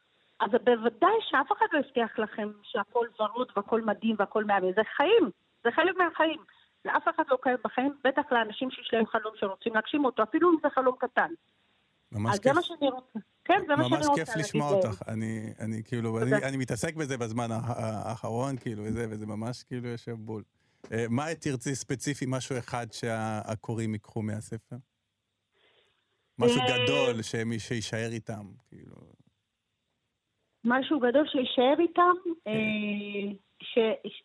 [0.40, 5.30] אז בוודאי שאף אחד לא הבטיח לכם שהכל ורוד והכל מדהים והכל מהמם, זה חיים,
[5.64, 6.40] זה חלק מהחיים.
[6.84, 10.56] לאף אחד לא קיים בחיים, בטח לאנשים שיש להם חלום שרוצים להגשים אותו, אפילו אם
[10.62, 11.30] זה חלום קטן.
[12.12, 12.52] ממש אז כיף.
[12.52, 13.18] זה מה שאני רוצה.
[13.46, 14.18] כן, זה מה שאני רוצה להגיד.
[14.18, 15.02] ממש כיף לשמוע אותך.
[15.08, 20.12] אני, אני כאילו, אני, אני מתעסק בזה בזמן האחרון, כאילו, וזה, וזה ממש כאילו יושב
[20.12, 20.42] בול.
[20.92, 24.76] אה, מה תרצי ספציפי, משהו אחד שהקוראים ייקחו מהספר?
[26.38, 28.96] משהו אה, גדול שמי שיישאר איתם, כאילו...
[30.64, 32.50] משהו גדול שיישאר איתם, כן.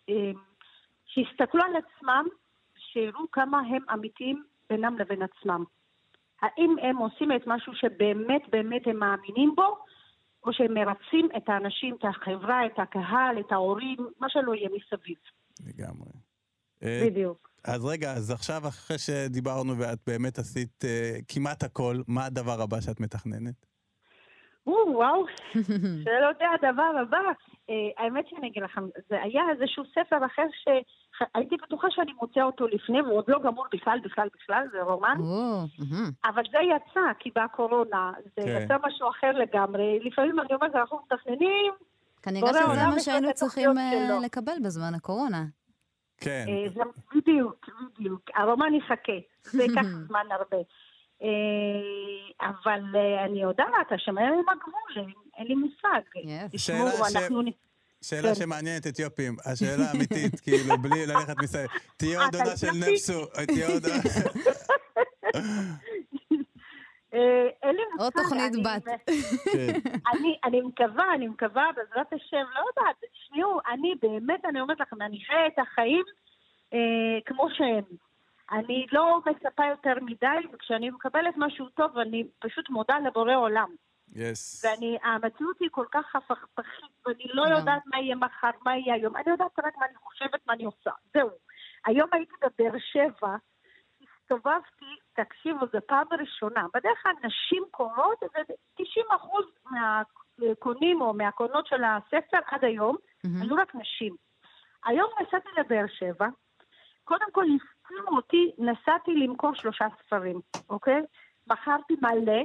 [0.09, 0.31] אה,
[1.05, 2.25] שיסתכלו על עצמם,
[2.77, 5.63] שיראו כמה הם אמיתיים בינם לבין עצמם.
[6.41, 9.77] האם הם עושים את משהו שבאמת באמת הם מאמינים בו,
[10.43, 15.17] או שהם מרצים את האנשים, את החברה, את הקהל, את ההורים, מה שלא יהיה מסביב.
[15.67, 16.11] לגמרי.
[16.83, 17.51] בדיוק.
[17.65, 22.81] אז רגע, אז עכשיו אחרי שדיברנו ואת באמת עשית uh, כמעט הכל, מה הדבר הבא
[22.81, 23.65] שאת מתכננת?
[24.65, 25.25] וואו,
[26.05, 27.17] זה לא יודע הדבר הבא.
[27.17, 30.67] Uh, האמת שאני אגיד לכם, זה היה איזשהו ספר אחר ש...
[31.35, 35.15] הייתי בטוחה שאני מוצאה אותו לפני, והוא עוד לא גמור בכלל, בכלל, בכלל, זה רומן.
[36.25, 38.59] אבל זה יצא, כי באה קורונה, זה כן.
[38.63, 39.99] יצא משהו אחר לגמרי.
[39.99, 41.73] לפעמים אני אומרת, אנחנו מתכננים...
[42.21, 45.43] כנראה שזה מה שהיינו צריכים אה, לקבל בזמן הקורונה.
[46.17, 46.45] כן.
[46.47, 46.83] אה,
[47.15, 48.21] בדיוק, בדיוק.
[48.35, 50.57] הרומן יחכה, זה ייקח זמן הרבה.
[51.23, 52.81] אה, אבל
[53.25, 56.01] אני יודעת, השמיים הם הגבול, אין לי מושג.
[56.51, 57.41] תשמעו, אנחנו...
[58.03, 58.35] שאלה כן.
[58.35, 61.67] שמעניינת אתיופים, השאלה האמיתית, כאילו, בלי ללכת מסביב.
[61.97, 64.03] תהיה עוד עונה של נפסו, תהיה עוד עונה...
[67.13, 67.47] אה,
[67.99, 68.83] עוד תוכנית בת.
[69.53, 69.79] כן.
[70.45, 75.19] אני מקווה, אני מקווה, בעזרת השם, לא יודעת, תשמעו, אני באמת, אני אומרת לכם, אני
[75.27, 76.03] חיה את החיים
[76.73, 77.83] אה, כמו שהם.
[78.51, 83.75] אני לא מצפה יותר מדי, וכשאני מקבלת משהו טוב, אני פשוט מודה לבורא עולם.
[84.13, 84.63] Yes.
[84.63, 87.59] ואני, המציאות היא כל כך הפכפכית, ואני לא yeah.
[87.59, 89.15] יודעת מה יהיה מחר, מה יהיה היום.
[89.15, 90.91] אני יודעת רק מה אני חושבת, מה אני עושה.
[91.13, 91.29] זהו.
[91.85, 93.35] היום הייתי בבאר שבע,
[94.01, 96.65] הסתובבתי, תקשיבו, זו פעם ראשונה.
[96.73, 103.43] בדרך כלל נשים קונות, זה 90 אחוז מהקונים או מהקונות של הספר עד היום, mm-hmm.
[103.43, 104.15] היו רק נשים.
[104.85, 106.27] היום נסעתי לבאר שבע,
[107.03, 111.01] קודם כל הפתיעו אותי, נסעתי למכור שלושה ספרים, אוקיי?
[111.47, 112.41] מכרתי מלא,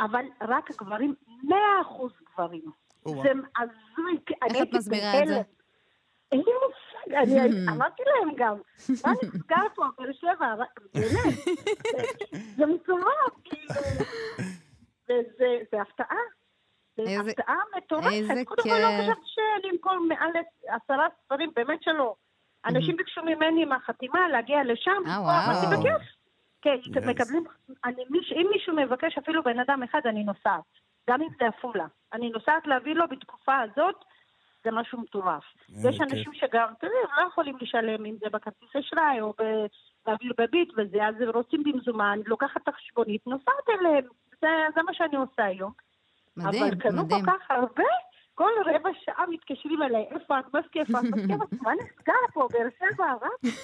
[0.00, 2.62] אבל רק גברים, מאה אחוז גברים.
[3.04, 4.18] זה הזוי.
[4.42, 5.42] איך את מסבירה את זה?
[6.32, 8.56] אין לי מושג, אני אמרתי להם גם,
[9.04, 10.54] מה נסגר פה, באר שבע,
[10.94, 11.34] באמת,
[12.56, 13.74] זה מטורף, כאילו,
[15.04, 16.16] וזה הפתעה.
[16.96, 18.44] זה הפתעה מטורפת.
[18.44, 20.30] קודם כל לא חשבתי שאני אמכור מעל
[20.68, 22.14] עשרה ספרים, באמת שלא.
[22.66, 26.02] אנשים ביקשו ממני מהחתימה להגיע לשם, אה, אמרתי בכיף.
[26.64, 27.06] כן, yes.
[27.06, 27.44] מקבלים,
[27.84, 30.62] אני, אם מישהו מבקש אפילו בן אדם אחד, אני נוסעת.
[31.10, 31.86] גם אם זה עפולה.
[32.12, 34.04] אני נוסעת להביא לו בתקופה הזאת,
[34.64, 35.42] זה משהו מטורף.
[35.42, 36.36] Yeah, יש אנשים okay.
[36.36, 39.42] שגם, אתה יודע, לא יכולים לשלם אם זה בכרטיס אשראי או ב...
[40.06, 44.04] להעביר בביט וזה, אז הם רוצים במזומן, לוקחת את החשבונית, נוסעת אליהם.
[44.40, 45.72] זה, זה מה שאני עושה היום.
[46.36, 46.64] מדהים, מדהים.
[46.64, 47.84] אבל קנו כל כך הרבה,
[48.34, 51.00] כל רבע שעה מתקשרים אליי, איפה את, את, מסקי, מה
[51.82, 53.54] נסגר פה, באר שבע, רק.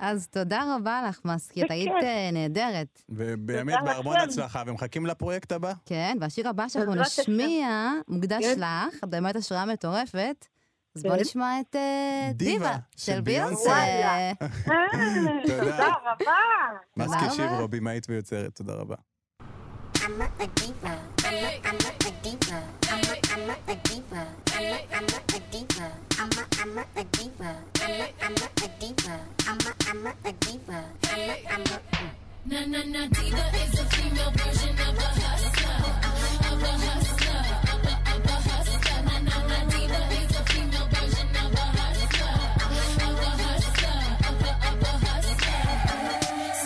[0.00, 3.02] אז תודה רבה לך, מסקי, את היית אה, נהדרת.
[3.08, 5.72] ובאמת בהרמון הצלחה, ומחכים לפרויקט הבא.
[5.86, 8.60] כן, והשיר הבא שאנחנו נשמיע מוקדש כן.
[8.60, 10.46] לך, באמת השראה מטורפת.
[10.96, 11.20] אז בוא כן.
[11.20, 13.84] נשמע את אה, דיווה של ביונסה.
[15.46, 16.36] תודה רבה.
[16.96, 18.96] מסקי שיברו, במאית ויוצרת, תודה רבה.
[19.94, 21.19] I'm a, a diva.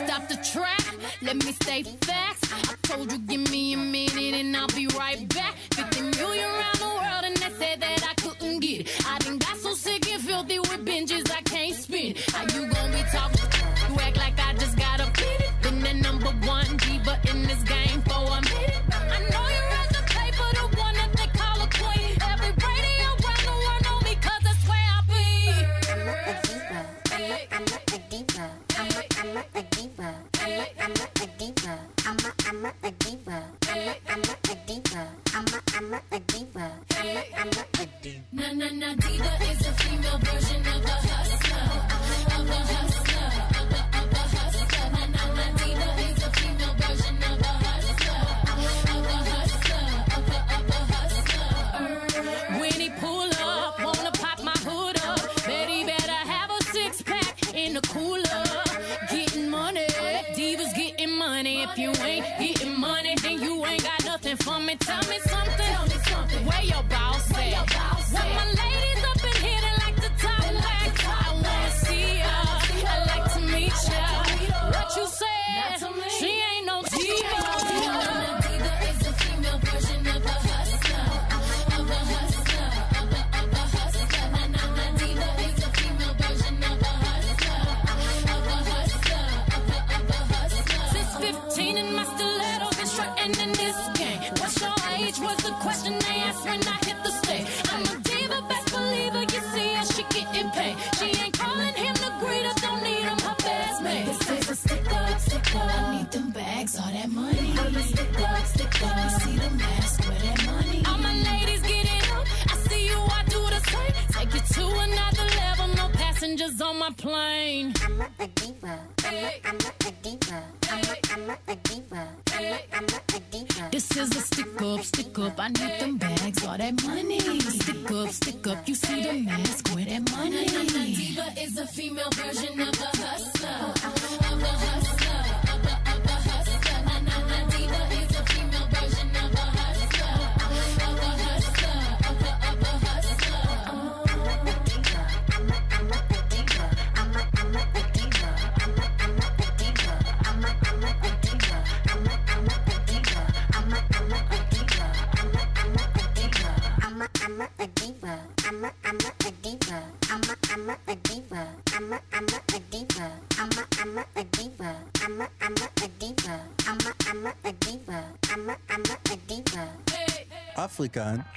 [0.04, 0.82] stop the trap
[1.22, 2.63] Let me stay fast.
[2.84, 5.54] Told you give me a minute and I'll be right back.
[5.74, 9.06] 50 million around the world and they said that I couldn't get it.
[9.06, 10.44] I done got so sick and feel
[12.54, 13.48] you gon' be talking.
[13.88, 15.62] You act like I just got a it.
[15.62, 18.82] Been the number one diva in this game for a minute.
[18.92, 22.12] I know you read the paper, the one that they call a queen.
[22.30, 25.24] Every radio around the world know me 'cause that's where I be.
[25.92, 26.80] I'm not a diva.
[27.14, 28.46] I'm not, I'm not a diva.
[28.78, 30.10] I'm not, I'm not a diva.
[30.42, 31.93] I'm not, I'm not a diva.
[32.46, 33.42] I'm not, I'm a diva.
[33.68, 35.08] I'm not, I'm a diva.
[35.34, 36.72] I'm not, I'm a diva.
[36.98, 38.20] I'm not, I'm not a diva.
[38.32, 40.63] Na na na diva is a female version
[64.54, 65.66] Tell me something.
[65.66, 66.46] Tell me something.
[66.46, 67.33] Where your boss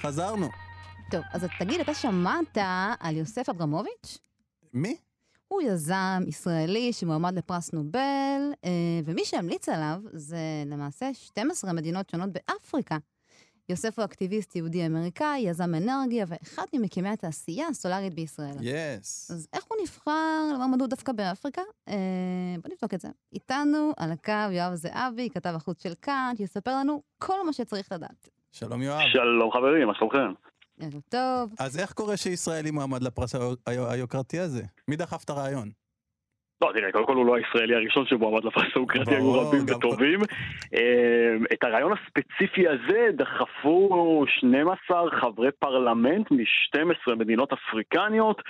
[0.02, 0.50] חזרנו.
[1.12, 2.58] טוב, אז תגיד, אתה שמעת
[3.00, 4.18] על יוסף אברמוביץ'?
[4.74, 4.98] מי?
[5.48, 8.70] הוא יזם ישראלי שמועמד לפרס נובל, אה,
[9.06, 12.98] ומי שהמליץ עליו זה למעשה 12 מדינות שונות באפריקה.
[13.70, 18.56] יוסף הוא אקטיביסט יהודי אמריקאי, יזם אנרגיה ואחד ממקימי התעשייה הסולארית בישראל.
[18.62, 19.32] יס.
[19.32, 21.62] אז איך הוא נבחר למועמדות דווקא באפריקה?
[21.90, 21.96] אה,
[22.64, 23.08] בוא נבדוק את זה.
[23.34, 28.30] איתנו על הקו יואב זהבי, כתב החוץ של כאן, שיספר לנו כל מה שצריך לדעת.
[28.52, 29.00] שלום יואב.
[29.12, 30.32] שלום חברים, מה שלומכם?
[30.82, 31.54] ערב טוב.
[31.60, 34.64] אז איך קורה שישראלי מועמד לפרס היו- היו- היוקרתי הזה?
[34.88, 35.70] מי דחף את הרעיון?
[36.62, 40.20] לא, תראה, קודם כל הוא לא הישראלי הראשון שמועמד לפרס האוקרטי, היו רבים וטובים.
[40.74, 48.42] אה, את הרעיון הספציפי הזה דחפו 12 חברי פרלמנט מ-12 מדינות אפריקניות,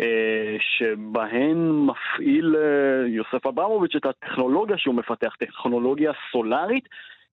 [0.00, 6.88] אה, שבהן מפעיל אה, יוסף אברמוביץ' את הטכנולוגיה שהוא מפתח, טכנולוגיה סולארית.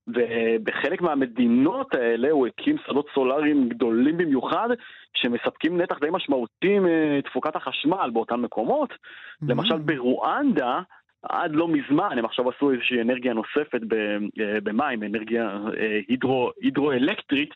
[0.07, 4.69] ובחלק מהמדינות האלה הוא הקים שדות סולאריים גדולים במיוחד,
[5.13, 8.89] שמספקים נתח די משמעותי מתפוקת החשמל באותם מקומות.
[8.91, 9.45] Mm-hmm.
[9.49, 10.81] למשל ברואנדה,
[11.29, 17.49] עד לא מזמן, הם עכשיו עשו איזושהי אנרגיה נוספת אה, במים, אנרגיה אה, הידרו, הידרואלקטרית,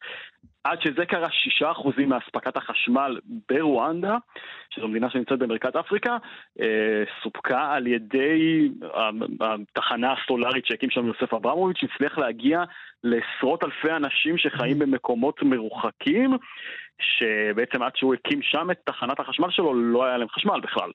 [0.72, 1.28] עד שזה קרה
[1.62, 4.18] 6% מאספקת החשמל ברואנדה,
[4.70, 6.18] שזו מדינה שנמצאת במרכז אפריקה,
[6.62, 9.10] אה, סופקה על ידי ה-
[9.42, 12.64] התחנה הסולארית שהקים שם יוסף אברמוביץ', שהצליח להגיע
[13.04, 16.38] לעשרות אלפי אנשים שחיים במקומות מרוחקים,
[17.02, 20.92] שבעצם עד שהוא הקים שם את תחנת החשמל שלו לא היה להם חשמל בכלל.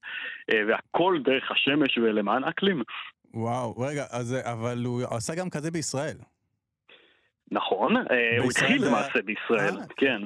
[0.52, 2.82] אה, והכל דרך השמש ולמען האקלים.
[3.34, 6.16] וואו, רגע, אז, אבל הוא עשה גם כזה בישראל.
[7.52, 8.02] נכון, אה,
[8.38, 9.84] הוא התחיל למעשה בישראל, אה.
[9.96, 10.22] כן.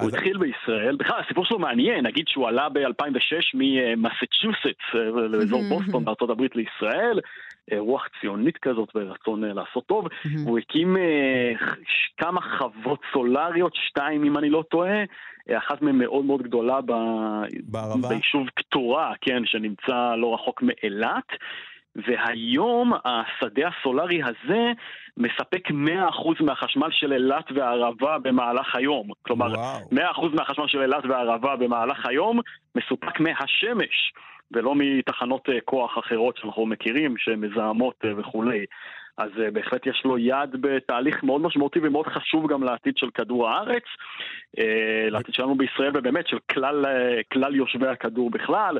[0.00, 6.04] הוא התחיל בישראל, בכלל הסיפור שלו מעניין, נגיד שהוא עלה ב-2006 ממסצ'וסטס אה, לאזור בוסטון
[6.04, 7.20] בארצות הברית לישראל,
[7.72, 10.08] רוח ציונית כזאת ורצון לעשות טוב,
[10.44, 10.96] הוא הקים
[12.16, 15.04] כמה חוות סולריות, שתיים אם אני לא טועה,
[15.52, 16.92] אחת מהן מאוד מאוד גדולה ב...
[17.62, 18.08] בערבה?
[18.08, 21.26] ביישוב קטורה, כן, שנמצא לא רחוק מאילת.
[22.06, 24.72] והיום השדה הסולארי הזה
[25.16, 25.72] מספק 100%
[26.40, 29.08] מהחשמל של אילת והערבה במהלך היום.
[29.22, 29.88] כלומר, וואו.
[29.92, 32.40] 100% מהחשמל של אילת והערבה במהלך היום
[32.74, 34.12] מסופק מהשמש,
[34.52, 38.64] ולא מתחנות אה, כוח אחרות שאנחנו מכירים, שהן מזהמות אה, וכולי.
[39.18, 43.48] אז אה, בהחלט יש לו יד בתהליך מאוד משמעותי ומאוד חשוב גם לעתיד של כדור
[43.48, 43.82] הארץ,
[44.58, 48.78] אה, לעתיד שלנו בישראל ובאמת של כלל, אה, כלל יושבי הכדור בכלל,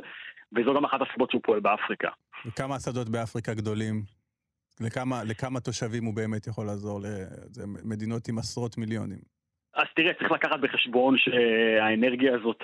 [0.55, 2.09] וזו גם אחת הסיבות שהוא פועל באפריקה.
[2.45, 4.03] וכמה השדות באפריקה גדולים?
[4.81, 6.99] לכמה, לכמה תושבים הוא באמת יכול לעזור?
[7.51, 9.39] זה מדינות עם עשרות מיליונים.
[9.73, 12.63] אז תראה, צריך לקחת בחשבון שהאנרגיה הזאת,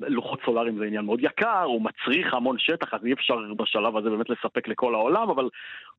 [0.00, 4.10] לוחות סולאריים זה עניין מאוד יקר, הוא מצריך המון שטח, אז אי אפשר בשלב הזה
[4.10, 5.48] באמת לספק לכל העולם, אבל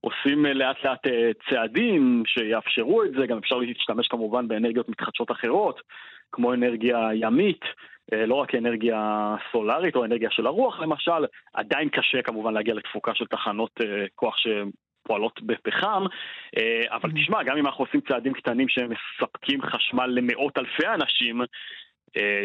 [0.01, 5.31] עושים אה, לאט לאט אה, צעדים שיאפשרו את זה, גם אפשר להשתמש כמובן באנרגיות מתחדשות
[5.31, 5.81] אחרות,
[6.31, 7.61] כמו אנרגיה ימית.
[8.13, 13.15] אה, לא רק אנרגיה סולארית או אנרגיה של הרוח למשל, עדיין קשה כמובן להגיע לתפוקה
[13.15, 16.03] של תחנות אה, כוח שפועלות בפחם,
[16.57, 21.41] אה, אבל תשמע, גם אם אנחנו עושים צעדים קטנים שמספקים חשמל למאות אלפי אנשים,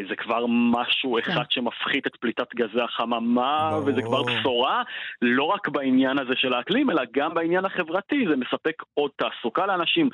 [0.08, 3.78] זה כבר משהו אחד שמפחית את פליטת גזי החממה.
[3.86, 4.82] וזה כבר בשורה,
[5.22, 10.08] לא רק בעניין הזה של האקלים, אלא גם בעניין החברתי, זה מספק עוד תעסוקה לאנשים,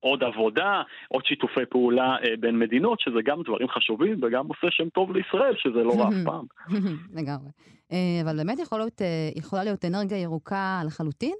[0.00, 4.88] עוד עבודה, עוד שיתופי פעולה אה, בין מדינות, שזה גם דברים חשובים וגם עושה שם
[4.88, 6.44] טוב לישראל, שזה לא רע אף פעם.
[7.18, 7.50] לגמרי.
[7.92, 8.58] אה, אבל באמת
[9.00, 11.34] אה, יכולה להיות אנרגיה ירוקה לחלוטין?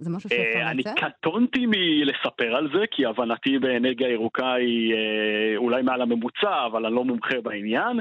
[0.00, 0.82] זה משהו שאפשר אה, אני?
[0.82, 6.94] קטונתי מלספר על זה, כי הבנתי באנרגיה ירוקה היא אה, אולי מעל הממוצע, אבל אני
[6.94, 8.00] לא מומחה בעניין.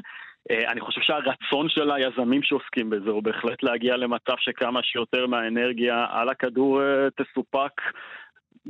[0.52, 6.06] אה, אני חושב שהרצון של היזמים שעוסקים בזה הוא בהחלט להגיע למצב שכמה שיותר מהאנרגיה
[6.10, 7.82] על הכדור אה, תסופק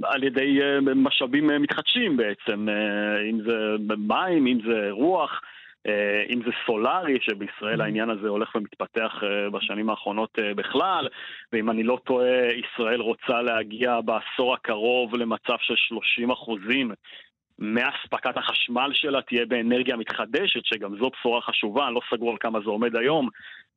[0.04, 5.42] על ידי אה, משאבים אה, מתחדשים בעצם, אה, אם זה מים, אם זה רוח.
[5.88, 11.08] אה, אם זה סולארי, שבישראל העניין הזה הולך ומתפתח אה, בשנים האחרונות אה, בכלל,
[11.54, 16.92] ואם אני לא טועה, ישראל רוצה להגיע בעשור הקרוב למצב של 30 אחוזים
[17.60, 22.60] מאספקת החשמל שלה תהיה באנרגיה מתחדשת, שגם זו בשורה חשובה, אני לא סגור על כמה
[22.60, 23.30] זה עומד היום,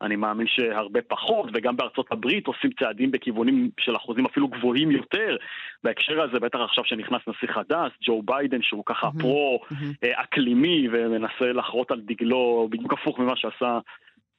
[0.03, 5.37] אני מאמין שהרבה פחות, וגם בארצות הברית עושים צעדים בכיוונים של אחוזים אפילו גבוהים יותר.
[5.85, 12.01] בהקשר הזה, בטח עכשיו שנכנס נשיא חדש, ג'ו ביידן, שהוא ככה פרו-אקלימי ומנסה לחרוט על
[12.01, 13.79] דגלו, בדיוק הפוך ממה שעשה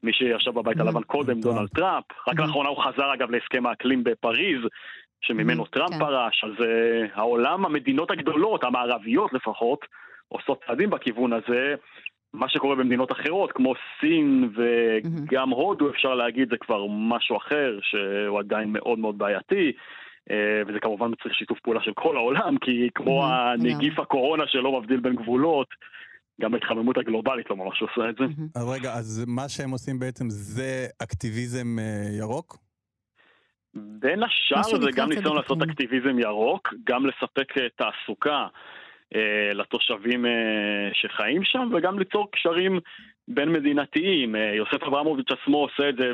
[0.03, 2.05] מי שישב בבית הלבן קודם, דונלד טראמפ.
[2.27, 4.61] רק לאחרונה הוא חזר אגב להסכם האקלים בפריז.
[5.23, 5.99] שממנו טראמפ כן.
[5.99, 9.85] פרש, אז uh, העולם, המדינות הגדולות, המערביות לפחות,
[10.27, 11.75] עושות צעדים בכיוון הזה.
[12.33, 18.39] מה שקורה במדינות אחרות, כמו סין וגם הודו, אפשר להגיד, זה כבר משהו אחר, שהוא
[18.39, 19.71] עדיין מאוד מאוד בעייתי.
[20.31, 24.99] אה, וזה כמובן מצריך שיתוף פעולה של כל העולם, כי כמו הנגיף הקורונה שלא מבדיל
[24.99, 25.67] בין גבולות,
[26.41, 28.25] גם ההתחממות הגלובלית לא ממש עושה את זה.
[28.55, 32.57] אז רגע, אז מה שהם עושים בעצם זה אקטיביזם אה, ירוק?
[33.75, 35.61] בין השאר זה גם ניסיון לעשות.
[35.61, 38.47] אקטיביזם ירוק, גם לספק אה, תעסוקה
[39.15, 42.79] אה, לתושבים אה, שחיים שם, וגם ליצור קשרים
[43.27, 44.35] בין מדינתיים.
[44.35, 46.13] יוסף אברמוביץ' עצמו עושה את זה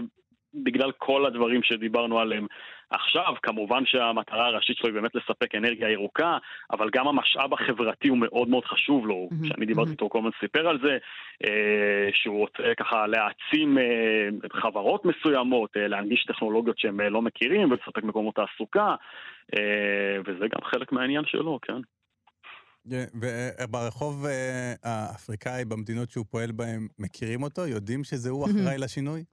[0.53, 2.47] בגלל כל הדברים שדיברנו עליהם
[2.89, 3.33] עכשיו.
[3.43, 6.37] כמובן שהמטרה הראשית שלו היא באמת לספק אנרגיה ירוקה,
[6.71, 9.29] אבל גם המשאב החברתי הוא מאוד מאוד חשוב לו.
[9.43, 10.97] כשאני דיברתי איתו, הוא כל הזמן סיפר על זה,
[11.45, 14.29] אה, שהוא רוצה ככה להעצים אה,
[14.61, 18.95] חברות מסוימות, אה, להנגיש טכנולוגיות שהם לא מכירים ולספק מקומות תעסוקה,
[20.25, 21.81] וזה גם חלק מהעניין שלו, כן.
[22.85, 24.25] וברחוב
[24.83, 27.67] האפריקאי, במדינות שהוא פועל בהן, מכירים אותו?
[27.67, 29.23] יודעים שזה הוא אחראי לשינוי?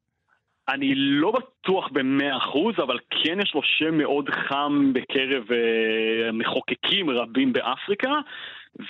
[0.69, 7.11] אני לא בטוח במאה אחוז, אבל כן יש לו שם מאוד חם בקרב אה, מחוקקים
[7.11, 8.13] רבים באפריקה,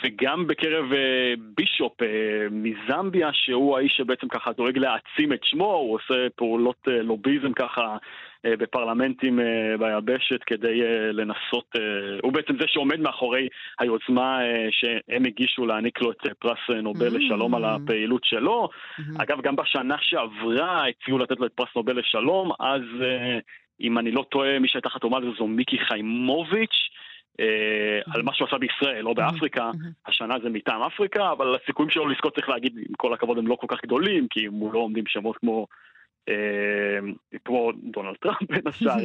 [0.05, 2.09] וגם בקרב אה, בישופ אה,
[2.51, 7.97] מזמביה, שהוא האיש שבעצם ככה דואג להעצים את שמו, הוא עושה פעולות אה, לוביזם ככה
[8.44, 15.25] בפרלמנטים אה, ביבשת כדי אה, לנסות, אה, הוא בעצם זה שעומד מאחורי היוזמה אה, שהם
[15.25, 17.18] הגישו להעניק לו את אה, פרס אה, נובל Mm.
[17.18, 18.68] לשלום על הפעילות שלו.
[19.18, 23.38] אגב, גם בשנה שעברה הציעו לתת לו את פרס נובל לשלום, אז אה,
[23.81, 26.88] אם אני לא טועה, מי שהייתה חתומה על זה זו מיקי חיימוביץ'.
[27.40, 29.70] אה, על מה שהוא עשה בישראל, לא באפריקה,
[30.07, 33.57] השנה זה מטעם אפריקה, אבל הסיכויים שלו לזכות, צריך להגיד, עם כל הכבוד, הם לא
[33.61, 35.66] כל כך גדולים, כי מולו עומדים שמות כמו, אה,
[37.45, 39.05] כמו דונלד טראמפ בין השאר,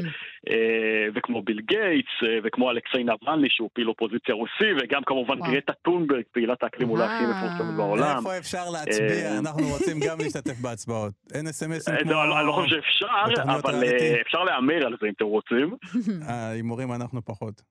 [0.50, 5.40] אה, וכמו ביל גייטס, אה, וכמו אלכסיי נבלני, שהוא פעיל אופוזיציה רוסי, וגם כמובן.
[5.52, 8.18] גרטה טונברג, פעילת האקלים אולי הכי מפורסמת בעולם.
[8.18, 9.32] איפה אפשר להצביע?
[9.32, 11.14] אה, אנחנו רוצים גם להשתתף בהצבעות.
[11.34, 12.12] אין אסמסים אה, כמו...
[12.12, 13.84] לא, אני לא חושב שאפשר, אבל.
[13.84, 15.76] אה, אפשר להמר על זה אם אתם רוצים.
[16.30, 17.62] ההימורים אנחנו פחות.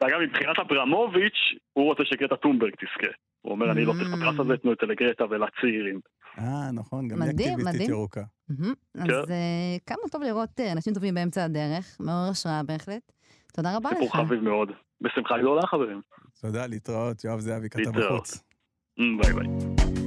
[0.00, 1.40] ואגב, מבחינת אברמוביץ',
[1.72, 3.12] הוא רוצה שגרטה טונברג תזכה.
[3.42, 6.00] הוא אומר, אני לא צריך את הפרס הזה, תנו את זה לגרטה ולצעירים.
[6.38, 7.88] אה, נכון, גם היא אקטיביסטית.
[7.88, 8.22] ירוקה.
[8.48, 8.74] מהמם.
[8.94, 9.32] אז כן.
[9.32, 13.12] אה, כמה טוב לראות אה, אנשים טובים באמצע הדרך, מעורר השראה בהחלט.
[13.56, 14.16] תודה רבה סיפור לך.
[14.16, 14.68] חביב מאוד.
[15.00, 16.00] בשמחה גדולה, חברים.
[16.40, 17.90] תודה, להתראות, יואב זהבי, כתב.
[17.90, 18.44] בחוץ.
[18.98, 19.99] אמ, ביי ביי.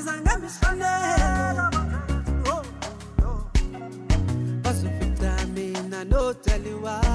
[0.03, 1.71] zangamishonelo
[2.53, 2.63] oh,
[3.23, 3.41] oh, oh.
[4.63, 7.08] bazofita mina no tell you why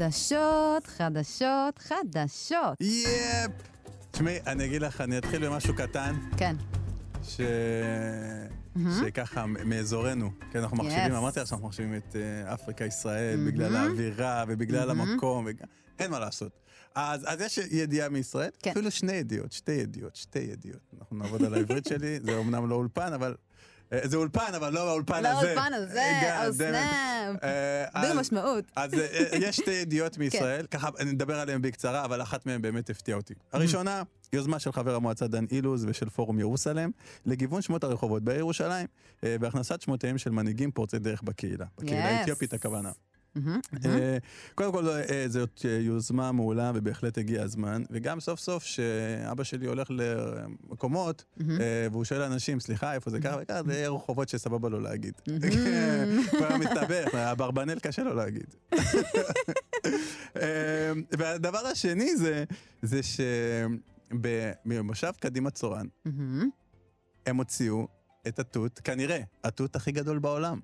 [0.00, 2.80] חדשות, חדשות, חדשות.
[2.80, 3.50] יפ!
[4.10, 6.56] תשמעי, אני אגיד לך, אני אתחיל במשהו קטן, כן.
[7.22, 7.40] ש...
[9.00, 11.16] שככה מ- מאזורנו, כן, אנחנו מחשיבים, Yes.
[11.18, 13.50] אמרתי לך שאנחנו מחשיבים את אה, אפריקה, ישראל, מהמם.
[13.50, 15.00] בגלל האווירה ובגלל מהמם.
[15.10, 15.64] המקום, וג-
[15.98, 16.52] אין מה לעשות.
[16.94, 18.70] אז, אז יש ידיעה מישראל, כן.
[18.70, 20.80] אפילו שני ידיעות, שתי ידיעות, שתי ידיעות.
[21.00, 23.34] אנחנו נעבוד על העברית שלי, זה אומנם לא אולפן, אבל...
[23.92, 25.46] אה, זה אולפן, אבל לא האולפן לא הזה.
[25.48, 26.58] האולפן הזה, אה, או God damn it.
[26.58, 27.44] סנאפ.
[27.44, 28.64] אה, דיר אז- משמעות.
[28.76, 32.62] אז אה, אה, יש שתי ידיעות מישראל, ככה אני נדבר עליהן בקצרה, אבל אחת מהן
[32.62, 33.34] באמת הפתיעה אותי.
[33.52, 36.90] הראשונה, יוזמה של חבר המועצה דן אילוז ושל פורום ירוסלם,
[37.26, 38.86] לגיוון שמות הרחובות בעיר ירושלים,
[39.24, 41.66] אה, והכנסת שמותיהם של מנהיגים פורצי דרך בקהילה.
[41.78, 42.04] בקהילה.
[42.18, 42.90] האתיופית הכוונה.
[43.36, 43.60] מהמם.
[43.84, 44.18] אה,
[44.54, 49.66] קודם כל, אה, זאת אה, יוזמה מעולה ובהחלט הגיע הזמן, וגם סוף סוף שאבא שלי
[49.66, 51.24] הולך למקומות.
[51.40, 55.14] אה, והוא שואל אנשים, סליחה, איפה זה ככה וככה, זה רחובות שסבבה לו להגיד.
[55.26, 56.22] מהמם.
[56.32, 58.54] הוא היה מסתבך, אברבנאל קשה לו להגיד.
[61.18, 62.44] והדבר השני זה,
[62.82, 63.00] זה
[64.12, 65.86] שבמושב קדימה צורן.
[67.26, 67.88] הם הוציאו
[68.28, 70.60] את התות, כנראה, התות הכי גדול בעולם.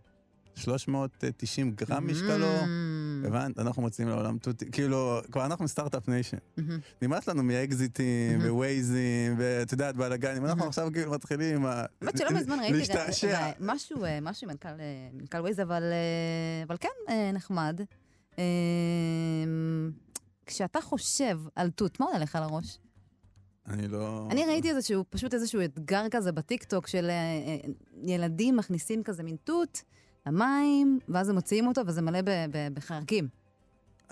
[0.55, 2.47] 390 גרם משקלו.
[2.47, 3.25] מהמם.
[3.27, 3.59] הבנת?
[3.59, 6.37] אנחנו מוציאים לעולם תות, כאילו, כבר אנחנו start-up nation.
[6.57, 6.79] מהמם.
[7.03, 8.55] נמאס לנו מאקזיטים מהמם.
[8.55, 10.43] ווייזים, ואת יודעת, בלאגנים.
[10.45, 10.69] אנחנו מהמם.
[10.69, 11.85] עכשיו כאילו מתחילים עם ה...
[12.03, 12.93] האמת שלא מזמן ראיתי.
[13.33, 17.81] רה- משהו, אה, משהו עם מנכ"ל, אה, מנכ"ל ווייז, אבל, אה, אבל כן, אה, נחמד.
[18.39, 18.45] אה,
[20.47, 22.79] כשאתה חושב על תות, מה עולה לך לראש?
[23.69, 24.29] אני לא...
[24.31, 27.57] אני ראיתי איזשהו, פשוט איזשהו אתגר כזה בטיקטוק של אה, אה,
[28.05, 29.83] ילדים מכניסים כזה מין תות
[30.27, 32.21] למים, ואז הם מוציאים אותו וזה מלא
[32.75, 33.29] בחרקים.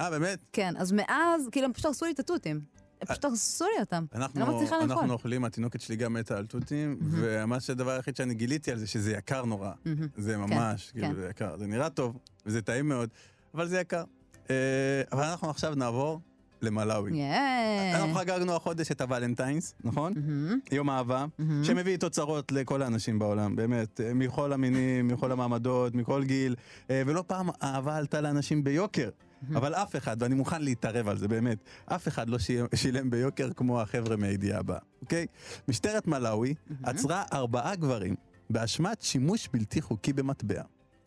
[0.01, 0.39] אה, באמת?
[0.53, 2.61] כן, אז מאז, כאילו, הם פשוט הרסו לי את התותים.
[3.01, 4.05] הם פשוט הרסו לי אותם.
[4.15, 4.93] אני לא מצליחה לאכול.
[4.93, 8.87] אנחנו אוכלים, התינוקת שלי גם מתה על תותים, וממש הדבר היחיד שאני גיליתי על זה,
[8.87, 9.73] שזה יקר נורא.
[10.17, 11.01] זה ממש, כן.
[11.01, 11.57] כאילו, זה יקר.
[11.57, 13.09] זה נראה טוב, וזה טעים מאוד,
[13.55, 14.05] אבל זה יקר.
[14.51, 16.21] אה, אבל אנחנו עכשיו נעבור
[16.63, 17.17] למלאווי.
[17.19, 17.93] יאה.
[18.01, 20.13] אנחנו חגגנו החודש את הוולנטיינס, נכון?
[20.17, 20.59] מהמם.
[20.73, 21.65] יום אהבה, מהמם.
[21.65, 26.57] שמביא תוצרות לכל האנשים בעולם, באמת, אה, מכל המינים, מכל המעמדות, מכל גיל,
[26.91, 29.09] אה, ולא פעם אהבה עלתה לאנשים ביוקר.
[29.55, 33.51] אבל אף אחד, ואני מוכן להתערב על זה, באמת, אף אחד לא שי- שילם ביוקר
[33.57, 35.27] כמו החבר'ה מהידיעה הבאה, אוקיי?
[35.69, 38.15] משטרת מלאווי עצרה ארבעה גברים
[38.51, 40.63] באשמת שימוש בלתי חוקי במטבע.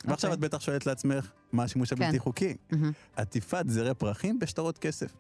[0.06, 0.46] ועכשיו אוקיי.
[0.48, 2.02] את בטח שואלת לעצמך, מה השימוש כן.
[2.04, 2.56] הבלתי חוקי?
[2.72, 2.92] מהמם.
[3.16, 5.14] עטיפת זרי פרחים בשטרות כסף.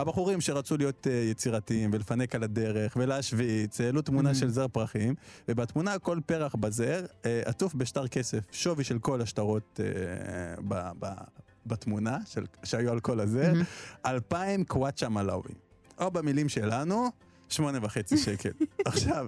[0.00, 5.14] הבחורים שרצו להיות uh, יצירתיים ולפנק על הדרך ולהשוויץ, העלו תמונה של זר פרחים,
[5.48, 11.06] ובתמונה כל פרח בזר uh, עטוף בשטר כסף, שווי של כל השטרות uh, ב, ב,
[11.66, 13.52] בתמונה של, שהיו על כל הזר,
[14.06, 15.54] אלפיים קוואצ'ה מלאווי.
[15.98, 17.10] או במילים שלנו,
[17.48, 18.50] שמונה וחצי שקל.
[18.84, 19.26] עכשיו,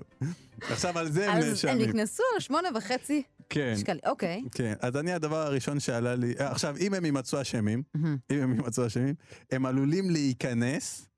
[0.60, 1.88] עכשיו על זה הם אז הם נאשמים.
[1.88, 3.74] נכנסו על שמונה וחצי כן.
[3.76, 4.00] שקלים.
[4.06, 4.42] אוקיי.
[4.52, 7.82] כן, אז אני הדבר הראשון שעלה לי, אה, עכשיו אם הם יימצאו אשמים.
[8.04, 9.14] אם הם יימצאו אשמים,
[9.52, 11.08] הם עלולים להיכנס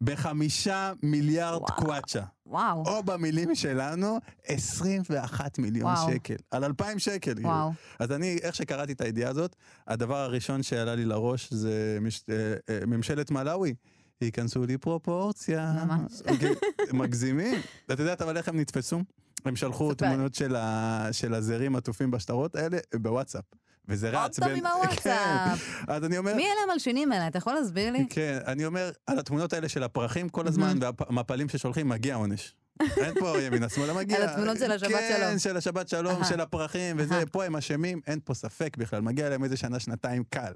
[0.00, 1.76] בחמישה מיליארד וואו.
[1.76, 2.22] קוואצ'ה.
[2.46, 2.84] וואו.
[2.86, 6.12] או במילים שלנו, 21 מיליון וואו.
[6.12, 6.34] שקל.
[6.50, 7.34] על 2,000 שקל.
[7.34, 7.48] כאילו.
[7.48, 7.72] וואו.
[7.98, 12.34] אז אני, איך שקראתי את הידיעה הזאת, הדבר הראשון שעלה לי לראש זה מש, אה,
[12.68, 13.74] אה, ממשלת מלאווי.
[14.20, 15.72] ייכנסו לי פרופורציה.
[15.86, 16.22] ממש.
[16.40, 16.52] כן,
[16.92, 17.60] מגזימים.
[17.92, 19.02] את יודעת אבל איך הם נתפסו?
[19.44, 19.94] הם שלחו ספר.
[20.08, 23.44] תמונות של, ה, של הזרים עטופים בשטרות האלה בוואטסאפ.
[23.88, 25.58] וזה עוד רץ פעם עם הוואטסאפ.
[25.58, 25.92] כן.
[25.92, 26.34] אז אני אומר...
[26.34, 27.26] מי אלה המלשינים האלה?
[27.26, 28.06] אתה יכול להסביר לי?
[28.10, 32.54] כן, אני אומר, על התמונות האלה של הפרחים כל הזמן, והמפלים ששולחים, מגיע עונש.
[32.80, 34.16] אין פה ימינה שמאלה, מגיע.
[34.16, 35.38] על התמונות של השבת כן, שלום.
[35.38, 36.24] של השבת שלום.
[36.24, 37.22] של הפרחים, וזה.
[37.32, 40.52] פה הם אשמים, אין פה ספק בכלל, מגיע להם איזה שנה, שנתיים קל.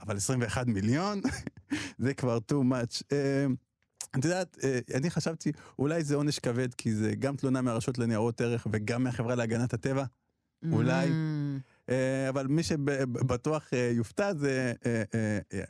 [0.00, 1.20] אבל 21 מיליון,
[1.98, 3.02] זה כבר too much.
[4.18, 8.40] את יודעת, אה, אני חשבתי, אולי זה עונש כבד, כי זה גם תלונה מהרשות לניירות
[8.40, 10.04] ערך וגם מהחברה להגנת הטבע.
[10.72, 11.08] אולי.
[11.08, 11.90] Mm.
[11.90, 14.72] אה, אבל מי שבטוח אה, יופתע זה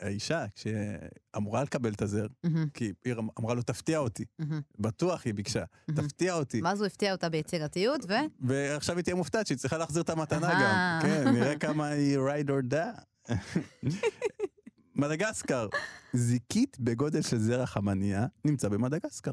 [0.01, 2.69] האישה, שאמורה לקבל את הזר, מהמם.
[2.75, 4.25] כי היא אמרה לו, תפתיע אותי.
[4.39, 4.61] מהמם.
[4.79, 6.03] בטוח היא ביקשה, מהמם.
[6.03, 6.61] תפתיע אותי.
[6.63, 8.13] ואז הוא הפתיע אותה ביצירתיות, ו...
[8.41, 10.53] ועכשיו היא תהיה מופתעת שהיא צריכה להחזיר את המתנה.
[10.53, 10.99] גם.
[11.03, 13.33] כן, נראה כמה היא ride or die.
[14.97, 15.69] מדגסקר,
[16.13, 19.33] זיקית בגודל של זרע חמניה, נמצא במדגסקר.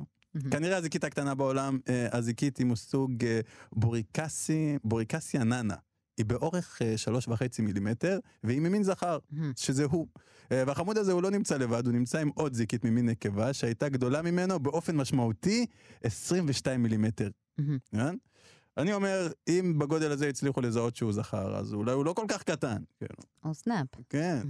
[0.52, 3.40] כנראה הזיקית הקטנה בעולם, אה, הזיקית היא מסוג אה,
[3.72, 5.76] בוריקסי, בוריקסיה ננה.
[6.18, 9.18] היא באורך אה, שלוש וחצי מילימטר, והיא ממין זכר.
[9.56, 10.08] שזה הוא.
[10.52, 14.22] והחמוד הזה הוא לא נמצא לבד, הוא נמצא עם עוד זיקית ממין נקבה, שהייתה גדולה
[14.22, 15.66] ממנו באופן משמעותי
[16.04, 17.30] 22 מילימטר.
[18.76, 18.82] כן?
[18.82, 22.44] אני אומר, אם בגודל הזה הצליחו לזהות שהוא זכר, אז אולי הוא לא כל כך
[22.44, 22.78] קטן.
[23.00, 23.06] כן.
[23.46, 23.88] או סנאפ.
[24.10, 24.48] כן.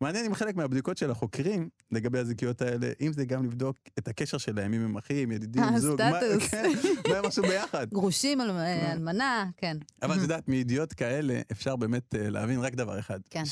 [0.00, 4.38] מעניין אם חלק מהבדיקות של החוקרים לגבי הזיקיות האלה, אם זה גם לבדוק את הקשר
[4.38, 6.48] שלהם, אם הם אחים, ידידים, אה, זוג, מה- סטטוס.
[6.50, 6.70] כן,
[7.08, 7.86] מה הם עשו ביחד.
[7.94, 8.50] גרושים, על-
[8.92, 9.76] אלמנה, כן.
[10.02, 13.20] אבל את יודעת, מידיעות כאלה אפשר באמת אה, להבין רק דבר אחד.
[13.30, 13.42] כן.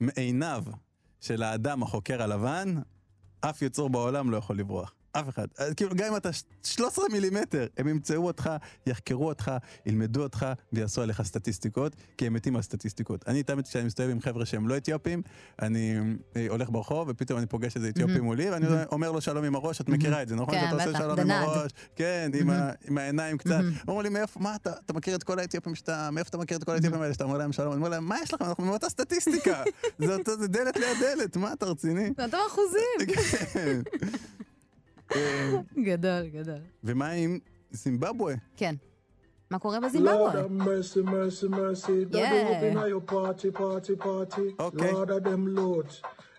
[0.00, 0.64] שמעיניו
[1.20, 2.74] של האדם החוקר הלבן,
[3.40, 4.94] אף יצור בעולם לא יכול לברוח.
[5.12, 5.46] אף אחד.
[5.76, 8.50] כאילו, גם אם אתה ש- 13 מילימטר, הם ימצאו אותך,
[8.86, 9.52] יחקרו אותך,
[9.86, 13.24] ילמדו אותך ויעשו עליך סטטיסטיקות, כי הם מתים על סטטיסטיקות.
[13.28, 15.22] אני תמיד כשאני מסתובב עם חבר'ה שהם לא אתיופים,
[15.62, 15.96] אני
[16.36, 19.80] אה, הולך ברחוב ופתאום אני פוגש איזה אתיופי מולי, ואני אומר לו שלום עם הראש,
[19.80, 20.54] את מכירה את זה, נכון?
[20.54, 21.30] כן, שאתה עושה שלום עם.
[21.30, 22.30] הראש, כן,
[22.88, 23.60] עם העיניים קצת.
[23.88, 26.64] אומרים לי, מאיפה, מה אתה, אתה מכיר את כל האתיופים שאתה, מאיפה אתה מכיר את
[26.64, 27.72] כל האתיופים האלה שאתה אומר להם שלום?
[27.72, 28.44] אני אומר להם, מה יש לכם?
[28.44, 29.62] אנחנו מאותה סטטיסטיקה.
[30.38, 32.10] זה דלת ליד דלת, מה אתה רציני?
[32.16, 33.14] זה אותם אחוזים.
[35.88, 36.58] גדול, גדול.
[36.84, 37.38] ומה עם
[37.70, 38.34] זימבבואה?
[38.56, 38.74] כן.
[39.50, 40.32] מה קורה בזימבבואה?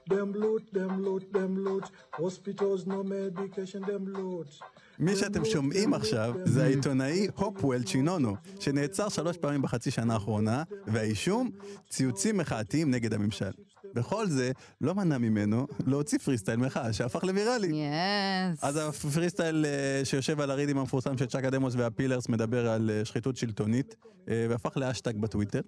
[0.09, 1.85] Them loot, them loot, them loot.
[2.21, 4.63] Hospitals, no medication, them loot.
[4.99, 11.49] מי שאתם שומעים עכשיו זה העיתונאי הופוול צ'ינונו, שנעצר שלוש פעמים בחצי שנה האחרונה, והאישום,
[11.89, 13.51] ציוצים מחאתיים נגד הממשל.
[13.93, 17.67] בכל זה, לא מנע ממנו להוציא פרי סטייל מחאה שהפך לוויראלי.
[17.67, 18.63] yes.
[18.63, 22.89] אז הפרי סטייל אה, שיושב על ה riddim המפורסם של צ'אקה דמוס והפלאיירס מדבר על
[22.93, 23.95] אה, שחיתות שלטונית,
[24.29, 25.61] אה, והפך לאשטג בטוויטר,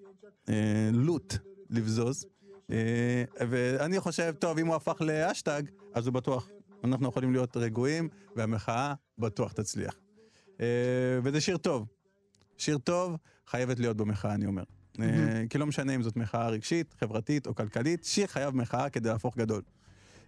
[0.93, 1.35] loot,
[1.69, 2.25] לבזוז.
[3.39, 5.63] ואני חושב, טוב, אם הוא הפך לאשטג,
[5.93, 6.49] אז הוא בטוח.
[6.83, 9.93] אנחנו יכולים להיות רגועים, והמחאה בטוח תצליח.
[11.23, 11.87] וזה שיר טוב.
[12.57, 13.15] שיר טוב,
[13.47, 14.63] חייבת להיות במחאה, אני אומר.
[15.01, 19.09] אה, כי לא משנה אם זאת מחאה רגשית, חברתית או כלכלית, שיר חייב מחאה כדי
[19.09, 19.61] להפוך גדול.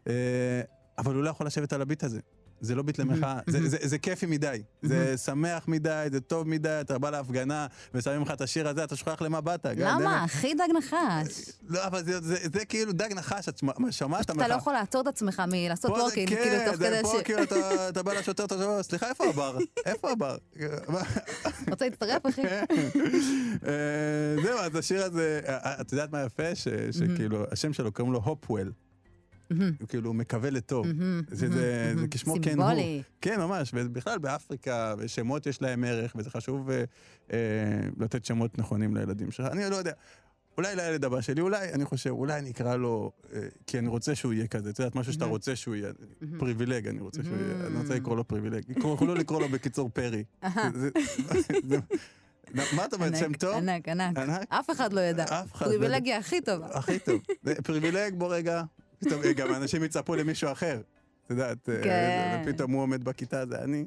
[0.07, 0.61] אה,
[0.97, 2.19] אבל הוא לא יכול לשבת על הביט הזה.
[2.65, 6.77] זה לא ביט למחאה, זה, זה, זה כיפי מדי, זה שמח מדי, זה טוב מדי,
[6.81, 9.65] אתה בא להפגנה ושמים לך את השיר הזה, אתה שוכח למה באת.
[9.77, 10.23] למה?
[10.23, 11.49] הכי דג נחש.
[11.67, 15.01] לא, אבל זה, זה, זה כאילו דג נחש, את שמע- שמעת אתה לא יכול לעצור
[15.01, 17.23] את עצמך מלעשות פה זה- וורקינג, כן, כאילו, תוך זה כדי פה ש...
[17.23, 19.57] כאילו אתה, אתה בא לשוטר, אתה אומר, סליחה, איפה הבר?
[19.85, 20.37] איפה הבר?
[21.71, 22.41] רוצה להצטרף, אחי?
[23.67, 26.55] אה, זהו, אז השיר הזה, אה, את יודעת מה יפה?
[26.55, 28.71] שכאילו, השם שלו קוראים לו הופוול.
[29.79, 30.85] הוא כאילו מקווה לטוב.
[30.87, 31.47] שזה מהמם, זה
[31.95, 32.07] מהמם.
[32.11, 32.65] כשמו כן הוא.
[32.69, 33.01] סימבולי.
[33.21, 36.83] כן, ממש, ובכלל באפריקה, ושמות יש להם ערך, וזה חשוב אה,
[37.33, 37.37] אה,
[37.99, 39.45] לתת שמות נכונים לילדים שלך.
[39.51, 39.91] אני לא יודע,
[40.57, 44.15] אולי לילד הבא שלי, אולי, אני חושב, אולי אני אקרא לו, אה, כי אני רוצה
[44.15, 45.91] שהוא יהיה כזה, את יודעת, משהו שאתה רוצה שהוא יהיה,
[46.39, 48.63] Privilege, אני רוצה שהוא יהיה, אני רוצה לקרוא לו Privilege.
[48.69, 50.23] יכולו לקרוא לו בקיצור פרי.
[50.73, 50.89] זה-
[51.67, 51.79] זה-
[52.53, 53.55] מה את אומרת, שם טוב?
[53.57, 54.17] ענק, ענק.
[54.17, 54.45] ענק?
[54.49, 55.23] אף אחד לא ידע.
[55.23, 55.79] אף אחד לא ידע.
[55.79, 56.67] פריבילגיה הכי טובה.
[56.73, 57.21] הכי טוב.
[57.43, 58.63] זה Privilege, בוא רגע.
[58.99, 60.81] פתאום גם אנשים יצפו למישהו אחר.
[61.25, 62.43] את יודעת, אה, כן.
[62.45, 63.85] ופתאום הוא עומד בכיתה, זה אני.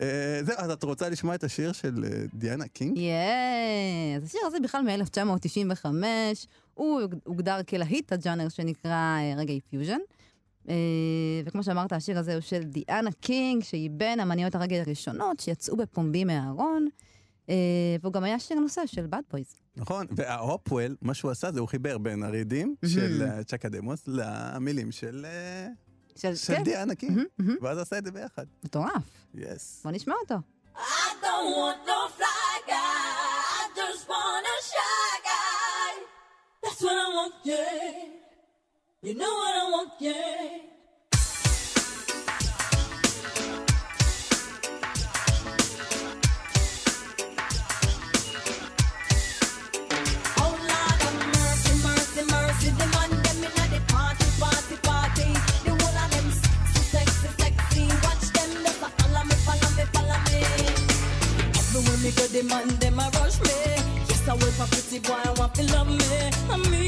[0.00, 2.98] אה, זהו, אז את רוצה לשמוע את השיר של אה, דיאנה קינג?
[2.98, 4.24] Yes.
[4.24, 5.86] השיר הזה בכלל מ-1995,
[6.74, 9.98] הוא הוגדר כלהיט הז'אנר שנקרא אה, reggae fusion.
[10.68, 10.74] אה,
[11.44, 16.24] וכמו שאמרת, השיר הזה הוא של דיאנה קינג, שהיא בין אמניות הרגאיי הראשונות שיצאו בפומבי
[16.24, 17.09] מהארון, אה,
[18.00, 19.54] והוא גם היה שיר נושא של Bad Boys.
[19.76, 24.02] נכון, וההופוול, מה שהוא עשה זה הוא חיבר בין ה riddim של אה, Chaka Demus
[24.06, 25.68] למילים של אה,
[26.16, 27.56] של, של כן, דיאנה קינג, מהמם, מהמם.
[27.62, 28.44] ואז עשה את זה ביחד.
[28.64, 29.02] מטורף.
[29.34, 29.80] Yes.
[29.84, 30.34] בוא נשמע אותו.
[30.76, 30.80] I
[31.22, 32.74] don't want no fly guy.
[33.60, 35.92] I just want a shy guy.
[36.62, 39.06] That's what I want, yeah.
[39.06, 40.79] You know what I want, yeah.
[62.40, 63.48] The man them a rush me.
[64.08, 66.30] Yes, I wait for pretty boy, I want to love me.
[66.50, 66.79] I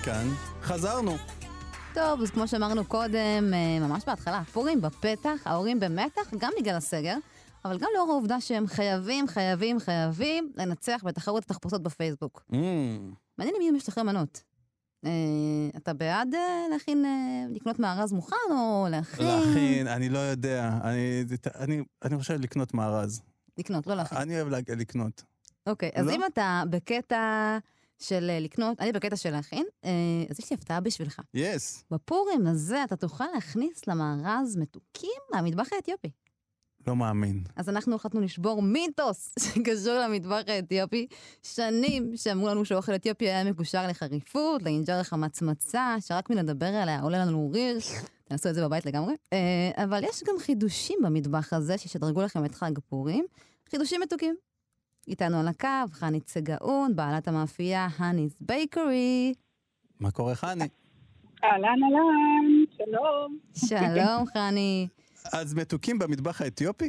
[0.00, 0.28] אפריקן,
[0.62, 1.16] חזרנו.
[1.94, 3.14] טוב, אז כמו שאמרנו קודם,
[3.54, 7.16] אה, ממש בהתחלה, פורים בפתח, ההורים במתח, גם בגלל הסגר,
[7.64, 12.42] אבל גם לאור העובדה שהם חייבים, חייבים, חייבים לנצח בתחרות התחפושות בפייסבוק.
[12.52, 12.54] Mm,
[13.38, 14.42] מעניין אם יהיו משתחרר מנות.
[15.04, 15.10] אה,
[15.76, 16.40] אתה בעד אה,
[16.72, 17.10] להכין, אה,
[17.54, 19.26] לקנות מארז מוכן או להכין?
[19.26, 20.70] להכין, אני לא יודע.
[20.84, 21.24] אני-
[21.58, 23.22] אני- אני חושב לקנות מארז.
[23.58, 24.18] לקנות, לא להכין.
[24.18, 25.22] אני אוהב לקנות.
[25.66, 26.12] אוקיי, אז לא?
[26.12, 27.58] אם אתה בקטע
[28.00, 29.90] של אה, לקנות, אני בקטע של להכין, אה,
[30.30, 31.20] אז יש לי הפתעה בשבילך.
[31.34, 31.84] יס.
[31.90, 36.10] בפורים הזה אתה תוכל להכניס למארז מתוקים מהמטבח האתיופי.
[36.86, 37.42] לא מאמין.
[37.56, 41.06] אז אנחנו החלטנו לשבור מיתוס שקשור למטבח האתיופי.
[41.42, 47.50] שנים שאמרו לנו שאוכל אתיופי היה מקושר לחריפות, לאינג'ר החמצמצה, שרק מלדבר עליה עולה לנו
[47.52, 47.78] ריר.
[48.24, 49.14] תנסו את זה בבית לגמרי.
[49.32, 53.24] אה, אבל יש גם חידושים במטבח הזה שישדרגו לכם את חג פורים.
[53.70, 54.34] חידושים מתוקים.
[55.10, 59.32] איתנו על הקו, חנית סגאון, בעלת המאפייה הניס בייקרי.
[60.00, 60.64] מה קורה, חני?
[61.44, 63.38] אהלן, אהלן, שלום.
[63.54, 64.86] שלום, חני.
[65.32, 66.88] אז מתוקים במטבח האתיופי?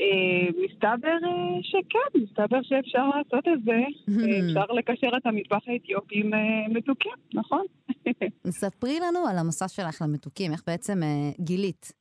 [0.00, 3.78] אה, מסתבר אה, שכן, מסתבר שאפשר לעשות את זה.
[4.46, 7.64] אפשר לקשר את המטבח האתיופי עם אה, מתוקים, נכון?
[8.60, 11.00] ספרי לנו על המסע שלך למתוקים, איך בעצם
[11.40, 11.92] גילית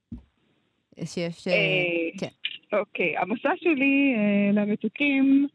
[1.05, 1.47] שיש...
[1.47, 2.77] אה, אה, כן.
[2.77, 5.47] אוקיי, המסע שלי אה, למתוקים,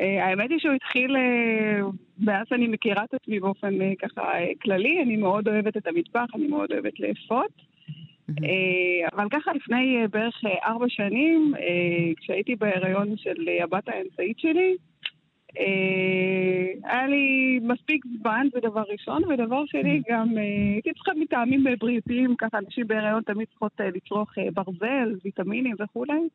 [0.00, 1.16] אה, האמת היא שהוא התחיל
[2.18, 4.22] מאז שאני מכירה את עצמי באופן ככה
[4.62, 7.72] כללי, אני מאוד אוהבת את המטבח, אני מאוד אוהבת לאפות.
[9.12, 11.52] אבל ככה לפני בערך ארבע שנים,
[12.16, 14.76] כשהייתי בהיריון של הבת האמצעית שלי,
[16.84, 20.42] היה לי מספיק זמן, זה דבר ראשון, ודבר שני, גם אה,
[20.72, 25.76] הייתי צריכה מטעמים אה, בריאותיים, ככה נשים בהיריון תמיד צריכות אה, לצרוך אה, ברזל, ויטמינים
[25.78, 26.28] וכולי.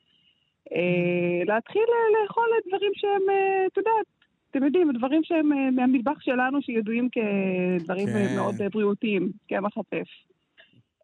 [0.73, 4.05] אה, להתחיל אה, לאכול דברים שהם, אה, את יודעת,
[4.51, 8.15] אתם יודעים, דברים שהם אה, מהמטבח שלנו, שידועים כדברים כן.
[8.15, 9.77] אה, מאוד אה, בריאותיים, קמח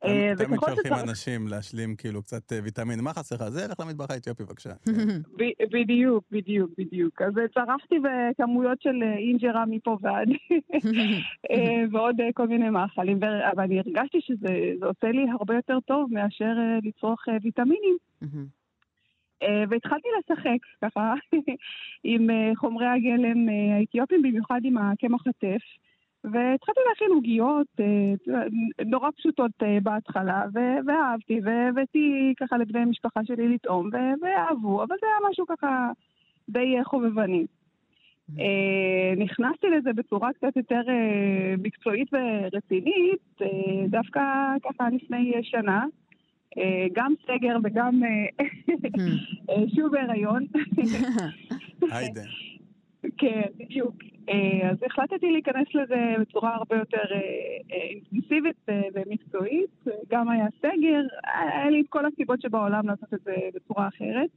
[0.04, 0.42] הטף.
[0.70, 3.00] אה, שצריך- אנשים להשלים כאילו קצת אה, ויטמין.
[3.02, 3.50] מה חסר לך?
[3.50, 4.70] זה, לך למטבח האתיופי בבקשה.
[5.74, 7.22] בדיוק, בדיוק, בדיוק.
[7.22, 10.28] אז אה, צרחתי בכמויות של אינג'רה מפה ועד,
[11.92, 13.20] ועוד כל מיני מאכלים,
[13.54, 14.48] אבל אני הרגשתי שזה
[14.80, 17.98] זה עושה לי הרבה יותר טוב מאשר לצרוך ויטמינים.
[19.70, 21.14] והתחלתי לשחק ככה
[22.04, 23.38] עם חומרי הגלם
[23.80, 25.62] האתיופיים, במיוחד עם הקמח הטף.
[26.24, 28.44] והתחלתי להכין עוגיות אה,
[28.86, 33.90] נורא פשוטות אה, בהתחלה, ו- ואהבתי, והבאתי ככה לבני המשפחה שלי לטעום,
[34.22, 35.92] ואהבו, אבל זה היה משהו ככה
[36.50, 37.46] די אה, חובבני.
[38.40, 40.82] אה, נכנסתי לזה בצורה קצת יותר
[41.58, 43.42] מקצועית ורצינית,
[43.88, 44.22] דווקא
[44.64, 45.86] ככה לפני שנה.
[46.94, 50.46] גם סגר וגם אה, שוב בהיריון.
[51.92, 52.22] היידה.
[53.18, 54.13] כן, בדיוק.
[54.30, 57.18] אה, אז החלטתי להיכנס לזה בצורה הרבה יותר אה,
[57.72, 58.56] אה, אינטנסיבית
[58.94, 59.86] ומקצועית.
[60.10, 61.02] גם היה סגר,
[61.54, 64.30] היה לי את כל הסיבות שבעולם לעשות את זה בצורה אחרת.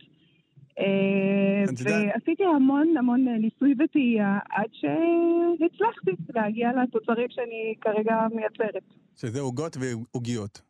[1.84, 8.82] ועשיתי המון המון ניסוי וטעייה עד שהצלחתי להגיע לתוצרים שאני כרגע מייצרת.
[9.16, 10.62] שזה עוגות ועוגיות.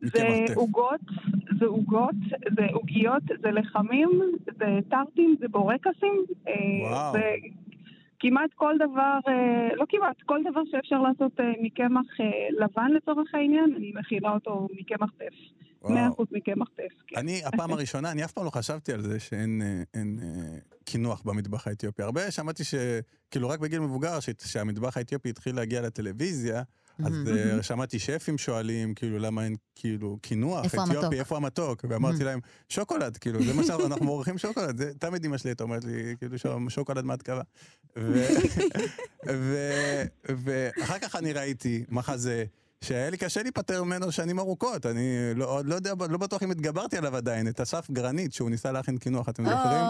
[0.00, 0.44] זה.
[0.54, 1.00] עוגות,
[1.58, 2.14] זה עוגות,
[2.56, 4.10] זה עוגיות, זה לחמים,
[4.58, 6.24] זה טרטים, זה בורקסים.
[6.82, 7.14] וואו.
[8.20, 12.26] כמעט כל דבר, אה, לא כמעט, כל דבר שאפשר לעשות אה, מקמח אה,
[12.64, 15.34] לבן לצורך העניין, אני מכינה אותו מקמח טף.
[15.82, 16.14] וואו.
[16.14, 17.02] 100% מקמח טף.
[17.06, 17.16] כן.
[17.18, 19.62] אני, הפעם הראשונה, אני אף פעם לא חשבתי על זה שאין
[19.94, 22.02] אין, אה, קינוח במטבח האתיופי.
[22.02, 22.74] הרבה שמעתי ש...
[23.30, 26.62] כאילו, רק בגיל מבוגר, שהמטבח האתיופי התחיל להגיע לטלוויזיה,
[27.06, 27.12] אז
[27.56, 30.64] אה, שמעתי שפים שואלים, כאילו, למה אין, כאילו, קינוח
[31.00, 31.18] אתיופי?
[31.18, 31.84] איפה המתוק?
[31.88, 34.76] ואמרתי להם, שוקולד, כאילו, זה מה שאנחנו מורחים שוקולד.
[34.78, 37.42] זה תמיד אמא שלי הייתה אומרת לי, כאילו, "שו- שוקולד מהתקווה.
[40.28, 42.44] ואחר כך אני ראיתי מחזה.
[42.84, 45.00] שהיה לי קשה להיפטר ממנו שנים ארוכות, אני
[45.34, 48.72] לא, עוד לא יודע, לא בטוח אם התגברתי עליו עדיין, את אסף גרנית, שהוא ניסה
[48.72, 49.84] להכין קינוח, אתם זוכרים?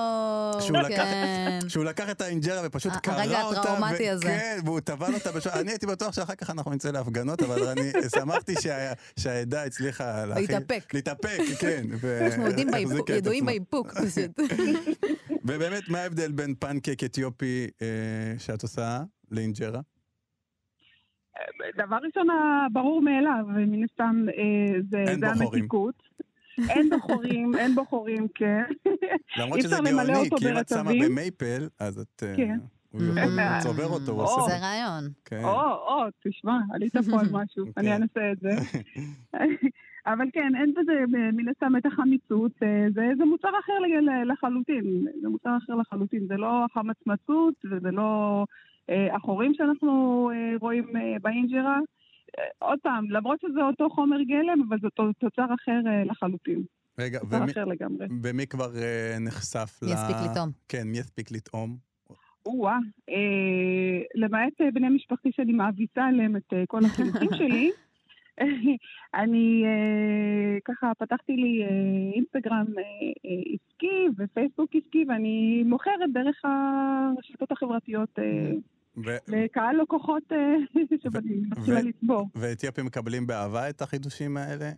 [0.61, 1.59] שהוא או, לקח- כן.
[1.69, 3.61] שהוא לקח את האינג'רה ופשוט קרע הרגע אותה.
[3.61, 4.25] הטראומטי הזה.
[4.25, 5.61] כן, והוא טבל אותה בשעה.
[5.61, 10.43] אני הייתי בטוח שאחר כך אנחנו נצא להפגנות, אבל אני שמחתי שה- שהעדה הצליחה להכין...
[10.61, 10.95] להתאפק.
[10.95, 11.87] להתאפק, כן.
[12.01, 12.45] ו- אנחנו
[13.17, 13.47] ידועים.
[13.47, 14.41] באיפוק פשוט.
[15.45, 17.87] ובאמת, מה ההבדל בין פנקק אתיופי אה,
[18.39, 19.81] שאת עושה לאינג'רה?
[21.77, 25.29] דבר ראשון, הברור מאליו, ומן הסתם אה, זה.
[25.29, 26.11] המתיקות.
[26.69, 28.63] אין בו חורים, אין בו חורים, כן.
[29.37, 30.91] למרות שזה גאוני, כי אם את שמה.
[31.05, 32.23] במייפל, אז את...
[32.23, 32.59] אה, כן.
[32.91, 33.23] הוא יכול
[33.63, 34.23] צובר אותו, הוא.
[34.23, 34.41] עושה...
[34.49, 35.05] זה רעיון.
[35.25, 35.45] כן.
[35.45, 37.73] או, או, תשמע, עלית פה על משהו, כן.
[37.77, 38.51] אני אנסה את זה.
[40.07, 40.93] אבל כן, אין בזה
[41.33, 43.73] מן הסתם את החמיצות, אה, זה, זה מוצר אחר
[44.25, 48.45] לחלוטין, זה מוצר אחר לחלוטין, זה לא החמצמצות וזה לא אה,
[49.13, 49.91] החורים שאנחנו
[50.35, 51.79] אה, רואים אה, באינג'רה.
[52.39, 56.63] אה, עוד פעם, למרות שזה אותו חומר גלם, אבל זה תו- תוצר אחר אה, לחלוטין,
[56.99, 58.07] רגע, תוצר ומי- אחר לגמרי.
[58.23, 59.87] ומי כבר אה, נחשף ל...
[59.87, 60.49] מי יספיק לטעום?
[60.69, 61.77] כן, מי יספיק לטעום?
[62.47, 62.79] או-אה,
[63.11, 63.17] אה,
[64.15, 67.71] למעט אה, בני משפחתי שאני מאביסה עליהם את אה, כל החינוכים שלי,
[69.15, 71.69] אני אה, ככה פתחתי לי אה,
[72.15, 72.83] אינסטגרם אה,
[73.27, 78.51] אה, עסקי ופייסבוק עסקי, ואני מוכרת דרך הרשתות החברתיות אה,
[78.97, 80.57] ו- לקהל לקוחות אה,
[81.03, 82.29] שאני מתחילה ו- לצבור.
[82.35, 84.71] ואתיופים מקבלים באהבה את החידושים האלה?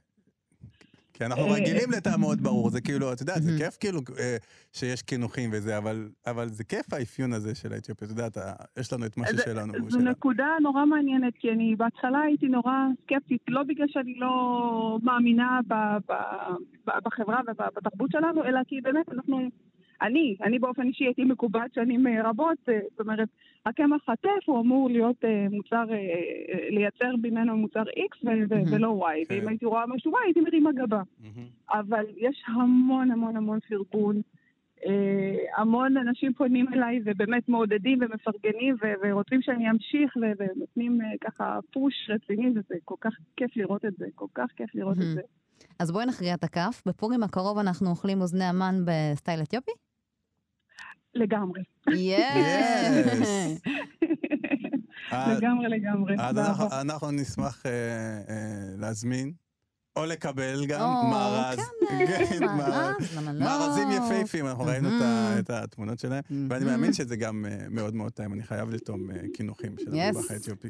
[1.12, 3.58] כי אנחנו אה, רגילים לטעם מאוד ברור, זה כאילו, אתה יודע, זה.
[3.58, 4.36] כיף כאילו אה,
[4.72, 8.92] שיש קינוחים וזה, אבל, אבל זה כיף האפיון הזה של האתיופיה, אתה יודע, אתה, יש
[8.92, 9.72] לנו את מה ששלנו.
[9.88, 10.10] זו שלנו.
[10.10, 15.74] נקודה נורא מעניינת, כי אני בהתחלה הייתי נורא סקפטית, לא בגלל שאני לא מאמינה ב,
[16.08, 16.12] ב,
[16.86, 19.48] ב, בחברה ובתרבות שלנו, אלא כי באמת אנחנו,
[20.02, 23.28] אני, אני באופן אישי הייתי מקובעת שנים אה, רבות, אה, זאת אומרת,
[23.66, 25.84] הקמח הטף הוא אמור להיות אה, מוצר,
[26.70, 28.26] לייצר ממנו מוצר X.
[28.70, 29.34] ולא Y, כן.
[29.34, 31.02] ואם הייתי רואה משהו Y הייתי מרימה גבה.
[31.70, 34.20] אבל יש המון המון המון פרגון.
[35.56, 42.74] המון אנשים פונים אליי ובאמת מעודדים ומפרגנים ורוצים שאני אמשיך ונותנים ככה פוש רציני, וזה
[42.84, 45.14] כל כך כיף לראות את זה, כל כך כיף לראות את מהמם.
[45.14, 45.20] זה.
[45.78, 46.82] אז בואי נכריע את הכף.
[46.86, 49.70] בפורים הקרוב אנחנו אוכלים אוזני המן בסטייל אתיופי?
[51.14, 51.60] לגמרי.
[51.92, 52.18] יס!
[55.10, 56.14] עד- לגמרי, לגמרי.
[56.80, 57.70] אנחנו נשמח אה,
[58.28, 58.34] אה,
[58.78, 59.32] להזמין,
[59.96, 60.80] או לקבל גם
[61.10, 61.58] מארז.
[61.88, 62.46] כן.
[62.58, 63.40] מארז, למה לא?
[63.40, 65.02] מארזים יפהפים, אנחנו ראינו את.
[65.38, 66.66] את התמונות שלהם, ואני מהמם.
[66.66, 69.94] מאמין שזה גם אה, מאוד מאוד טעים, אני חייב לטעום אה, קינוחים של.
[69.94, 70.68] המטבח האתיופי.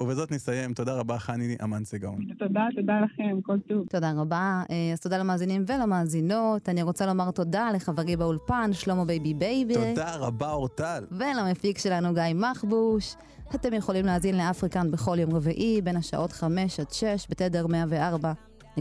[0.00, 2.18] ובזאת נסיים, תודה רבה חני אמן סגאון.
[2.38, 3.86] תודה, תודה לכם, כל טוב.
[3.90, 4.62] תודה רבה.
[4.70, 6.68] אה, אז תודה למאזינים ולמאזינות.
[6.68, 9.74] אני רוצה לומר תודה לחברי באולפן, שלמה בייבי בייבי.
[9.74, 11.04] תודה רבה אורטל.
[11.10, 13.14] ולמפיק שלנו גיא מחבוש.
[13.54, 18.80] אתם יכולים להאזין לאפריקן בכל יום רביעי, בין השעות 5 עד 6, בתדר 104.9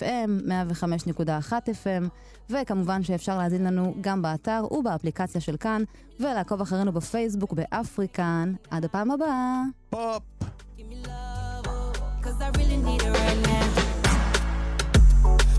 [0.00, 2.04] FM, 105.1 FM,
[2.50, 5.82] וכמובן שאפשר להאזין לנו גם באתר ובאפליקציה של כאן,
[6.20, 8.54] ולעקוב אחרינו בפייסבוק באפריקן.
[8.70, 9.62] עד הפעם הבאה.
[9.90, 10.22] פופ!
[12.22, 13.66] Cause I really need it right now.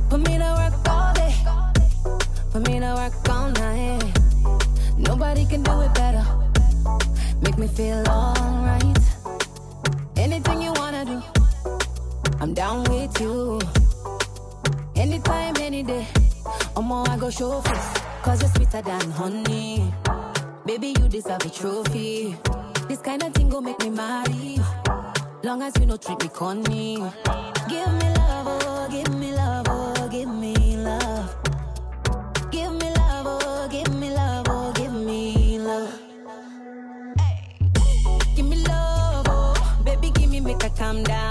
[0.09, 1.33] Put me to work all day.
[2.51, 4.03] Put me to work all night.
[5.09, 6.40] Nobody can do it better.
[7.41, 8.97] Make me feel alright.
[10.17, 11.21] Anything you wanna do,
[12.39, 13.59] I'm down with you.
[14.95, 16.07] Anytime, any day.
[16.75, 17.93] Oh, more I go show face.
[18.23, 19.91] Cause you're sweeter than honey.
[20.65, 22.35] Baby, you deserve a trophy.
[22.87, 24.59] This kind of thing go make me marry.
[25.43, 26.97] Long as you no treat me corny.
[27.67, 29.20] Give me love, oh, give me
[40.81, 41.30] come down.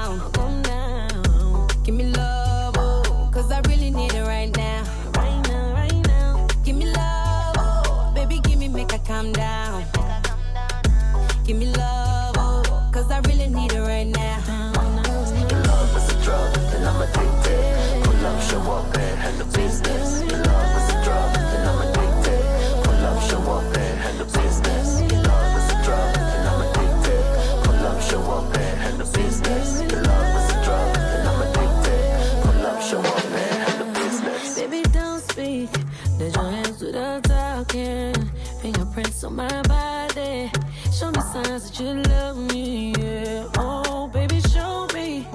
[39.31, 40.51] On my body.
[40.93, 42.93] Show me signs that you love me.
[42.99, 43.47] Yeah.
[43.59, 45.27] Oh, baby, show me.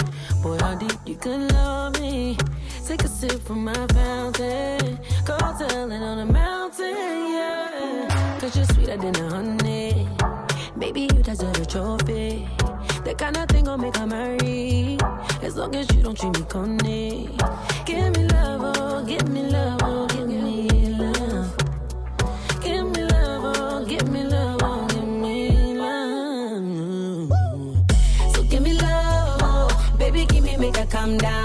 [0.41, 2.37] Boy, how deep you can love me.
[2.85, 4.99] Take a sip from my fountain.
[5.25, 6.95] Go tell it on the mountain.
[7.37, 8.37] Yeah.
[8.39, 10.07] Cause you're sweeter than a honey.
[10.77, 12.47] Baby, you deserve a trophy.
[13.05, 14.97] That kind of thing gon' make her marry.
[15.41, 17.29] As long as you don't treat me corny.
[17.85, 19.81] Give me love, oh, give me love,
[31.06, 31.44] come down.